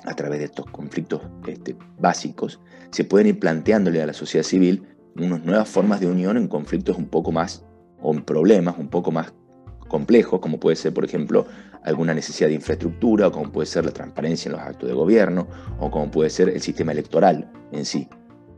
a 0.04 0.14
través 0.14 0.38
de 0.38 0.46
estos 0.46 0.66
conflictos 0.66 1.22
este, 1.46 1.76
básicos, 1.98 2.60
se 2.90 3.04
pueden 3.04 3.28
ir 3.28 3.38
planteándole 3.38 4.02
a 4.02 4.06
la 4.06 4.12
sociedad 4.12 4.44
civil 4.44 4.86
unas 5.16 5.44
nuevas 5.44 5.68
formas 5.68 6.00
de 6.00 6.06
unión 6.06 6.36
en 6.36 6.48
conflictos 6.48 6.96
un 6.96 7.06
poco 7.06 7.32
más, 7.32 7.64
o 8.00 8.14
en 8.14 8.22
problemas 8.22 8.76
un 8.78 8.88
poco 8.88 9.10
más 9.10 9.32
complejos, 9.88 10.40
como 10.40 10.60
puede 10.60 10.76
ser, 10.76 10.94
por 10.94 11.04
ejemplo, 11.04 11.46
alguna 11.82 12.14
necesidad 12.14 12.48
de 12.48 12.54
infraestructura, 12.54 13.28
o 13.28 13.32
como 13.32 13.50
puede 13.50 13.66
ser 13.66 13.84
la 13.84 13.90
transparencia 13.90 14.48
en 14.48 14.52
los 14.56 14.60
actos 14.60 14.88
de 14.88 14.94
gobierno, 14.94 15.48
o 15.80 15.90
como 15.90 16.10
puede 16.10 16.30
ser 16.30 16.50
el 16.50 16.60
sistema 16.60 16.92
electoral 16.92 17.50
en 17.72 17.84
sí. 17.84 18.08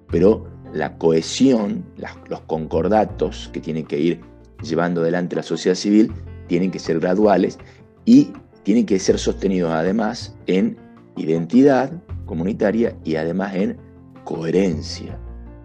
Pero 0.09 0.51
la 0.73 0.99
cohesión, 0.99 1.85
los 2.29 2.41
concordatos 2.43 3.51
que 3.53 3.61
tienen 3.61 3.87
que 3.87 3.99
ir 3.99 4.21
llevando 4.63 5.01
adelante 5.01 5.37
la 5.37 5.43
sociedad 5.43 5.77
civil, 5.77 6.13
tienen 6.49 6.71
que 6.71 6.79
ser 6.79 7.01
graduales 7.01 7.59
y 8.05 8.33
tienen 8.65 8.87
que 8.87 8.99
ser 8.99 9.19
sostenidos 9.19 9.73
además 9.73 10.37
en 10.47 10.77
identidad 11.17 11.93
comunitaria 12.27 12.97
y 13.05 13.17
además 13.17 13.55
en 13.55 13.77
coherencia. 14.25 15.19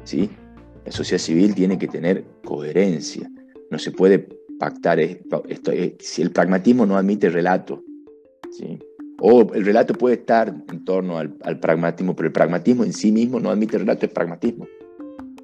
¿sí? 0.03 0.29
La 0.85 0.91
sociedad 0.91 1.21
civil 1.21 1.55
tiene 1.55 1.77
que 1.77 1.87
tener 1.87 2.25
coherencia. 2.43 3.29
No 3.69 3.79
se 3.79 3.91
puede 3.91 4.27
pactar 4.59 4.99
esto, 4.99 5.43
si 5.99 6.21
el 6.21 6.31
pragmatismo 6.31 6.85
no 6.85 6.97
admite 6.97 7.29
relato. 7.29 7.83
¿sí? 8.51 8.79
O 9.19 9.53
el 9.53 9.65
relato 9.65 9.93
puede 9.93 10.15
estar 10.15 10.53
en 10.71 10.83
torno 10.83 11.17
al, 11.17 11.59
pragmatismo, 11.59 12.15
pero 12.15 12.27
el 12.27 12.33
pragmatismo 12.33 12.83
en 12.83 12.93
sí 12.93 13.11
mismo 13.11 13.39
no 13.39 13.49
admite 13.49 13.77
relato, 13.77 14.05
es 14.05 14.11
pragmatismo. 14.11 14.67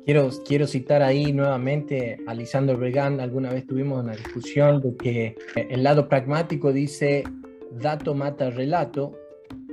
Quiero, 0.06 0.30
quiero 0.48 0.66
citar 0.66 1.04
ahí 1.04 1.32
nuevamente 1.32 2.18
a 2.26 2.34
Lisandro 2.34 2.78
Bregan, 2.78 3.20
alguna 3.20 3.54
vez 3.54 3.68
tuvimos 3.68 4.04
una 4.04 4.14
discusión 4.14 4.82
de 4.82 4.96
que 4.98 5.36
el 5.56 5.84
lado 5.84 6.10
pragmático 6.10 6.74
dice 6.74 7.24
dato 7.80 8.16
mata 8.16 8.50
relato, 8.50 9.14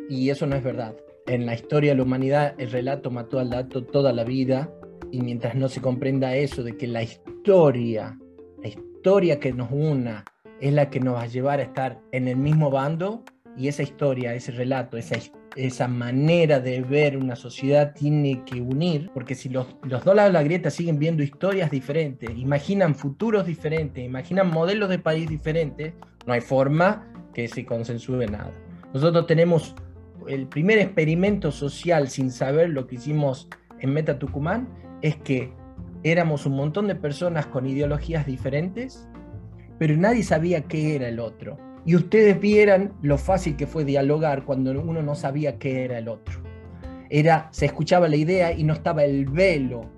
y 0.09 0.31
eso 0.31 0.47
no 0.47 0.57
es 0.57 0.63
verdad. 0.63 0.97
En 1.27 1.47
la 1.47 1.55
historia 1.55 1.91
de 1.91 1.97
la 1.97 2.03
humanidad 2.03 2.55
el 2.59 2.71
relato 2.71 3.11
mató 3.11 3.39
al 3.39 3.51
dato 3.51 3.85
toda 3.85 4.13
la 4.13 4.25
vida, 4.25 4.71
y 5.11 5.23
mientras 5.23 5.55
no 5.55 5.69
se 5.69 5.81
comprenda 5.81 6.37
eso 6.37 6.63
de 6.63 6.77
que 6.77 6.87
la 6.87 7.03
historia, 7.03 8.19
la 8.63 8.69
historia 8.69 9.41
que 9.41 9.53
nos 9.53 9.71
una 9.71 10.25
es 10.61 10.73
la 10.73 10.91
que 10.91 11.01
nos 11.01 11.15
va 11.15 11.23
a 11.23 11.27
llevar 11.27 11.61
a 11.61 11.63
estar 11.63 12.01
en 12.13 12.29
el 12.29 12.37
mismo 12.37 12.71
bando 12.71 13.25
y 13.57 13.69
esa 13.69 13.83
historia, 13.83 14.35
ese 14.35 14.53
relato, 14.53 14.97
esa, 14.97 15.17
esa 15.57 15.89
manera 15.89 16.61
de 16.61 16.81
ver 16.83 17.17
una 17.17 17.37
sociedad 17.37 17.95
tiene 17.95 18.45
que 18.45 18.61
unir, 18.61 19.11
porque 19.15 19.35
si 19.35 19.49
los, 19.49 19.67
los 19.83 20.05
dos 20.05 20.15
lados 20.15 20.31
de 20.31 20.39
la 20.39 20.43
grieta 20.43 20.71
siguen 20.71 20.99
viendo 20.99 21.23
historias 21.23 21.71
diferentes, 21.71 22.31
imaginan 22.37 22.95
futuros 22.95 23.47
diferentes, 23.47 24.05
imaginan 24.05 24.51
modelos 24.51 24.89
de 24.89 24.99
país 24.99 25.29
diferentes, 25.29 25.95
no 26.27 26.33
hay 26.33 26.41
forma 26.41 27.13
que 27.35 27.49
se 27.49 27.65
consensúe 27.65 28.27
nada. 28.31 28.53
Nosotros 28.93 29.27
tenemos 29.27 29.75
el 30.29 30.47
primer 30.47 30.79
experimento 30.79 31.51
social 31.51 32.09
sin 32.09 32.31
saber 32.31 32.71
lo 32.71 32.87
que 32.87 32.97
hicimos 32.97 33.49
en 33.81 33.93
Meta 33.93 34.19
Tucumán, 34.19 34.69
es 35.03 35.17
que 35.17 35.53
éramos 36.03 36.47
un 36.47 36.55
montón 36.57 36.87
de 36.87 36.95
personas 36.95 37.47
con 37.47 37.67
ideologías 37.67 38.27
diferentes, 38.27 39.09
pero 39.79 39.97
nadie 39.97 40.23
sabía 40.23 40.63
qué 40.63 40.95
era 40.95 41.09
el 41.09 41.21
otro. 41.21 41.57
Y 41.85 41.97
ustedes 41.97 42.39
vieran 42.41 42.93
lo 43.03 43.17
fácil 43.17 43.57
que 43.57 43.67
fue 43.67 43.85
dialogar 43.85 44.45
cuando 44.45 44.73
uno 44.73 45.03
no 45.03 45.15
sabía 45.15 45.59
qué 45.59 45.85
era 45.85 45.99
el 45.99 46.09
otro. 46.09 46.43
Era, 47.09 47.49
se 47.53 47.67
escuchaba 47.67 48.09
la 48.09 48.17
idea 48.17 48.53
y 48.53 48.65
no 48.65 48.75
estaba 48.75 49.05
el 49.05 49.27
velo 49.27 49.89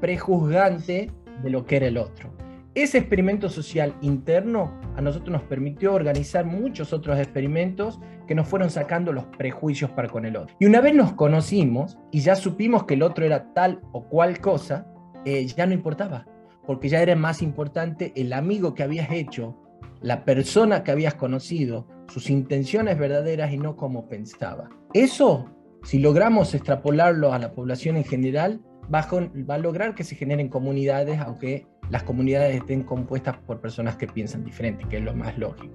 prejuzgante 0.00 1.10
de 1.42 1.50
lo 1.50 1.66
que 1.66 1.76
era 1.76 1.86
el 1.88 1.98
otro. 1.98 2.30
Ese 2.74 2.98
experimento 2.98 3.48
social 3.48 3.94
interno 4.00 4.80
a 4.96 5.00
nosotros 5.00 5.30
nos 5.30 5.42
permitió 5.42 5.94
organizar 5.94 6.44
muchos 6.44 6.92
otros 6.92 7.20
experimentos 7.20 8.00
que 8.26 8.34
nos 8.34 8.48
fueron 8.48 8.68
sacando 8.68 9.12
los 9.12 9.26
prejuicios 9.26 9.92
para 9.92 10.08
con 10.08 10.24
el 10.26 10.36
otro. 10.36 10.56
Y 10.58 10.66
una 10.66 10.80
vez 10.80 10.92
nos 10.92 11.12
conocimos 11.12 11.96
y 12.10 12.20
ya 12.20 12.34
supimos 12.34 12.82
que 12.82 12.94
el 12.94 13.04
otro 13.04 13.24
era 13.24 13.52
tal 13.52 13.80
o 13.92 14.08
cual 14.08 14.40
cosa, 14.40 14.88
eh, 15.24 15.46
ya 15.46 15.66
no 15.66 15.72
importaba, 15.72 16.26
porque 16.66 16.88
ya 16.88 17.00
era 17.00 17.14
más 17.14 17.42
importante 17.42 18.12
el 18.16 18.32
amigo 18.32 18.74
que 18.74 18.82
habías 18.82 19.12
hecho, 19.12 19.56
la 20.00 20.24
persona 20.24 20.82
que 20.82 20.90
habías 20.90 21.14
conocido, 21.14 21.86
sus 22.08 22.28
intenciones 22.28 22.98
verdaderas 22.98 23.52
y 23.52 23.56
no 23.56 23.76
como 23.76 24.08
pensaba. 24.08 24.68
Eso, 24.92 25.48
si 25.84 26.00
logramos 26.00 26.52
extrapolarlo 26.54 27.32
a 27.32 27.38
la 27.38 27.52
población 27.52 27.96
en 27.96 28.04
general, 28.04 28.60
va 28.92 29.06
a, 29.54 29.58
lograr 29.58 29.94
que 29.94 30.04
se 30.04 30.14
generen 30.14 30.48
comunidades, 30.48 31.18
aunque 31.20 31.66
las 31.90 32.02
comunidades 32.02 32.56
estén 32.56 32.82
compuestas 32.82 33.36
por 33.38 33.60
personas 33.60 33.96
que 33.96 34.06
piensan 34.06 34.44
diferente, 34.44 34.84
que 34.88 34.98
es 34.98 35.04
lo 35.04 35.14
más 35.14 35.36
lógico. 35.38 35.74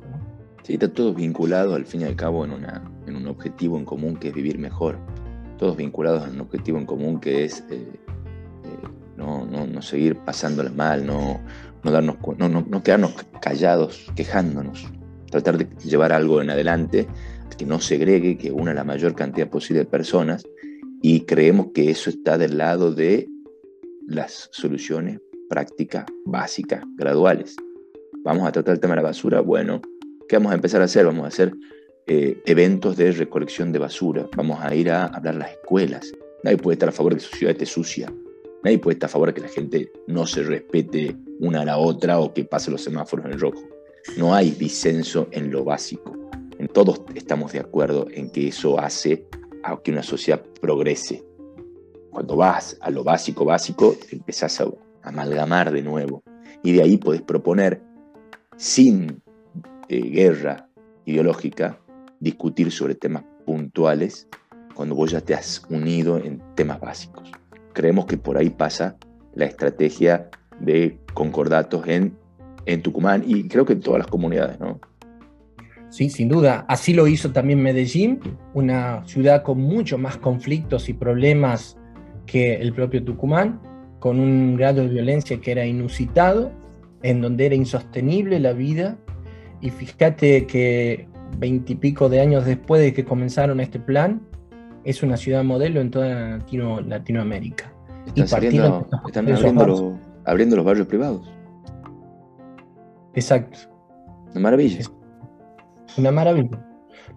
Sí, 0.63 0.73
está 0.73 0.91
todo 0.91 1.13
vinculado 1.13 1.75
al 1.75 1.85
fin 1.85 2.01
y 2.01 2.03
al 2.05 2.15
cabo 2.15 2.45
en, 2.45 2.51
una, 2.51 2.83
en 3.07 3.15
un 3.15 3.27
objetivo 3.27 3.77
en 3.77 3.85
común 3.85 4.15
que 4.15 4.29
es 4.29 4.33
vivir 4.33 4.57
mejor. 4.57 4.97
Todos 5.57 5.77
vinculados 5.77 6.27
en 6.27 6.35
un 6.35 6.41
objetivo 6.41 6.77
en 6.77 6.85
común 6.85 7.19
que 7.19 7.45
es 7.45 7.61
eh, 7.69 7.85
eh, 8.63 8.87
no, 9.17 9.45
no, 9.45 9.67
no, 9.67 9.81
seguir 9.81 10.17
pasándoles 10.17 10.73
mal, 10.73 11.05
no, 11.05 11.39
no, 11.83 11.91
darnos, 11.91 12.17
no, 12.37 12.49
no, 12.49 12.83
quedarnos 12.83 13.13
callados, 13.41 14.11
quejándonos. 14.15 14.87
Tratar 15.29 15.57
de 15.57 15.67
llevar 15.85 16.11
algo 16.11 16.41
en 16.41 16.49
adelante 16.49 17.07
que 17.57 17.65
no 17.65 17.81
segregue, 17.81 18.37
que 18.37 18.51
una 18.51 18.73
la 18.73 18.85
mayor 18.85 19.15
cantidad 19.15 19.49
posible 19.49 19.81
de 19.81 19.85
personas 19.85 20.45
y 21.01 21.21
creemos 21.21 21.67
que 21.73 21.89
eso 21.89 22.09
está 22.09 22.37
del 22.37 22.57
lado 22.57 22.93
de 22.93 23.27
las 24.07 24.49
soluciones 24.51 25.19
prácticas, 25.49 26.05
básicas, 26.25 26.83
graduales. 26.95 27.55
Vamos 28.23 28.47
a 28.47 28.51
tratar 28.51 28.75
el 28.75 28.79
tema 28.79 28.93
de 28.93 29.01
la 29.01 29.09
basura. 29.09 29.41
Bueno, 29.41 29.81
¿qué 30.27 30.37
vamos 30.37 30.51
a 30.51 30.55
empezar 30.55 30.81
a 30.81 30.85
hacer? 30.85 31.05
Vamos 31.05 31.25
a 31.25 31.27
hacer 31.27 31.53
eh, 32.07 32.41
eventos 32.45 32.95
de 32.97 33.11
recolección 33.11 33.71
de 33.71 33.79
basura. 33.79 34.27
Vamos 34.35 34.59
a 34.61 34.73
ir 34.75 34.91
a 34.91 35.05
hablar 35.05 35.35
las 35.35 35.51
escuelas. 35.51 36.11
Nadie 36.43 36.57
puede 36.57 36.75
estar 36.75 36.89
a 36.89 36.91
favor 36.91 37.13
de 37.13 37.19
que 37.19 37.25
su 37.25 37.35
ciudad 37.35 37.51
esté 37.51 37.65
sucia. 37.65 38.13
Nadie 38.63 38.79
puede 38.79 38.95
estar 38.95 39.09
a 39.09 39.11
favor 39.11 39.29
de 39.29 39.33
que 39.35 39.41
la 39.41 39.47
gente 39.47 39.91
no 40.07 40.25
se 40.25 40.43
respete 40.43 41.15
una 41.39 41.61
a 41.61 41.65
la 41.65 41.77
otra 41.77 42.19
o 42.19 42.33
que 42.33 42.45
pase 42.45 42.71
los 42.71 42.83
semáforos 42.83 43.25
en 43.25 43.39
rojo. 43.39 43.61
No 44.17 44.33
hay 44.33 44.51
disenso 44.51 45.27
en 45.31 45.51
lo 45.51 45.63
básico. 45.63 46.13
En 46.57 46.67
todos 46.67 47.01
estamos 47.15 47.53
de 47.53 47.59
acuerdo 47.59 48.07
en 48.11 48.29
que 48.29 48.49
eso 48.49 48.79
hace 48.79 49.25
a 49.63 49.77
que 49.81 49.91
una 49.91 50.03
sociedad 50.03 50.43
progrese. 50.61 51.23
Cuando 52.11 52.35
vas 52.35 52.77
a 52.81 52.89
lo 52.89 53.03
básico, 53.03 53.45
básico, 53.45 53.95
empezás 54.11 54.59
a 54.59 54.65
amalgamar 55.09 55.71
de 55.71 55.81
nuevo. 55.81 56.23
Y 56.63 56.73
de 56.73 56.81
ahí 56.81 56.97
podés 56.97 57.21
proponer, 57.21 57.81
sin 58.57 59.21
eh, 59.87 60.01
guerra 60.01 60.69
ideológica, 61.05 61.79
discutir 62.19 62.71
sobre 62.71 62.95
temas 62.95 63.23
puntuales 63.45 64.27
cuando 64.75 64.95
vos 64.95 65.11
ya 65.11 65.21
te 65.21 65.33
has 65.33 65.63
unido 65.69 66.17
en 66.17 66.41
temas 66.55 66.79
básicos. 66.79 67.31
Creemos 67.73 68.05
que 68.05 68.17
por 68.17 68.37
ahí 68.37 68.49
pasa 68.49 68.97
la 69.33 69.45
estrategia 69.45 70.29
de 70.59 70.99
concordatos 71.13 71.87
en, 71.87 72.17
en 72.65 72.81
Tucumán 72.81 73.23
y 73.25 73.47
creo 73.47 73.65
que 73.65 73.73
en 73.73 73.81
todas 73.81 73.99
las 73.99 74.07
comunidades, 74.07 74.59
¿no? 74.59 74.79
Sí, 75.89 76.09
sin 76.09 76.29
duda. 76.29 76.65
Así 76.67 76.93
lo 76.93 77.07
hizo 77.07 77.31
también 77.31 77.61
Medellín, 77.61 78.19
una 78.53 79.03
ciudad 79.05 79.41
con 79.41 79.59
mucho 79.59 79.97
más 79.97 80.17
conflictos 80.17 80.87
y 80.87 80.93
problemas 80.93 81.77
que 82.27 82.55
el 82.55 82.73
propio 82.73 83.03
Tucumán, 83.03 83.59
con 83.99 84.19
un 84.19 84.55
grado 84.55 84.81
de 84.81 84.87
violencia 84.87 85.39
que 85.39 85.51
era 85.51 85.65
inusitado, 85.65 86.51
en 87.03 87.21
donde 87.21 87.45
era 87.45 87.55
insostenible 87.55 88.39
la 88.39 88.53
vida. 88.53 88.97
Y 89.61 89.69
fíjate 89.69 90.47
que 90.47 91.07
veintipico 91.37 92.09
de 92.09 92.21
años 92.21 92.45
después 92.45 92.81
de 92.81 92.93
que 92.93 93.05
comenzaron 93.05 93.59
este 93.59 93.79
plan, 93.79 94.21
es 94.83 95.03
una 95.03 95.17
ciudad 95.17 95.43
modelo 95.43 95.81
en 95.81 95.91
toda 95.91 96.37
Latino, 96.37 96.81
Latinoamérica. 96.81 97.73
Están, 98.15 98.37
abriendo, 98.37 98.87
abriendo, 100.25 100.55
los 100.55 100.65
barrios 100.65 100.87
privados. 100.87 101.29
Exacto. 103.13 103.59
Una 104.31 104.39
maravilla 104.39 104.79
una 105.97 106.11
maravilla. 106.11 106.65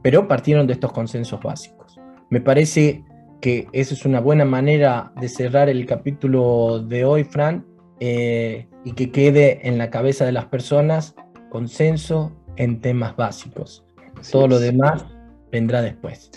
Pero 0.02 0.26
partieron 0.26 0.66
de 0.66 0.74
estos 0.74 0.92
consensos 0.92 1.40
básicos. 1.40 2.00
Me 2.30 2.40
parece 2.40 3.04
que 3.42 3.66
esa 3.72 3.92
es 3.92 4.06
una 4.06 4.20
buena 4.20 4.44
manera 4.44 5.12
de 5.20 5.28
cerrar 5.28 5.68
el 5.68 5.84
capítulo 5.84 6.78
de 6.78 7.04
hoy, 7.04 7.24
Fran, 7.24 7.66
eh, 7.98 8.68
y 8.84 8.92
que 8.92 9.10
quede 9.10 9.68
en 9.68 9.78
la 9.78 9.90
cabeza 9.90 10.24
de 10.24 10.30
las 10.30 10.46
personas 10.46 11.16
consenso 11.50 12.32
en 12.56 12.80
temas 12.80 13.16
básicos. 13.16 13.84
Todo 14.30 14.46
lo 14.46 14.60
demás 14.60 15.04
vendrá 15.50 15.82
después. 15.82 16.30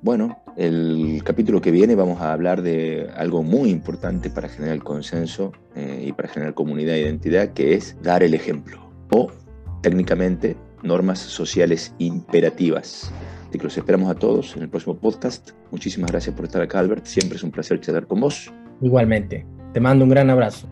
Bueno, 0.00 0.44
el 0.56 1.22
capítulo 1.24 1.60
que 1.60 1.72
viene 1.72 1.96
vamos 1.96 2.20
a 2.20 2.32
hablar 2.32 2.62
de 2.62 3.10
algo 3.16 3.42
muy 3.42 3.70
importante 3.70 4.30
para 4.30 4.48
generar 4.48 4.78
consenso 4.78 5.50
eh, 5.74 6.04
y 6.06 6.12
para 6.12 6.28
generar 6.28 6.54
comunidad 6.54 6.94
e 6.94 7.00
identidad, 7.00 7.48
que 7.52 7.74
es 7.74 8.00
dar 8.00 8.22
el 8.22 8.32
ejemplo. 8.32 8.78
O 9.10 9.32
técnicamente 9.82 10.56
normas 10.84 11.18
sociales 11.18 11.94
imperativas. 11.98 13.12
Así 13.54 13.58
que 13.60 13.66
los 13.66 13.78
esperamos 13.78 14.10
a 14.10 14.16
todos 14.16 14.56
en 14.56 14.62
el 14.62 14.68
próximo 14.68 14.98
podcast. 14.98 15.50
Muchísimas 15.70 16.10
gracias 16.10 16.34
por 16.34 16.44
estar 16.44 16.60
acá, 16.60 16.80
Albert. 16.80 17.06
Siempre 17.06 17.36
es 17.36 17.44
un 17.44 17.52
placer 17.52 17.78
charlar 17.78 18.04
con 18.08 18.18
vos. 18.18 18.52
Igualmente. 18.80 19.46
Te 19.72 19.78
mando 19.78 20.04
un 20.04 20.10
gran 20.10 20.28
abrazo. 20.28 20.68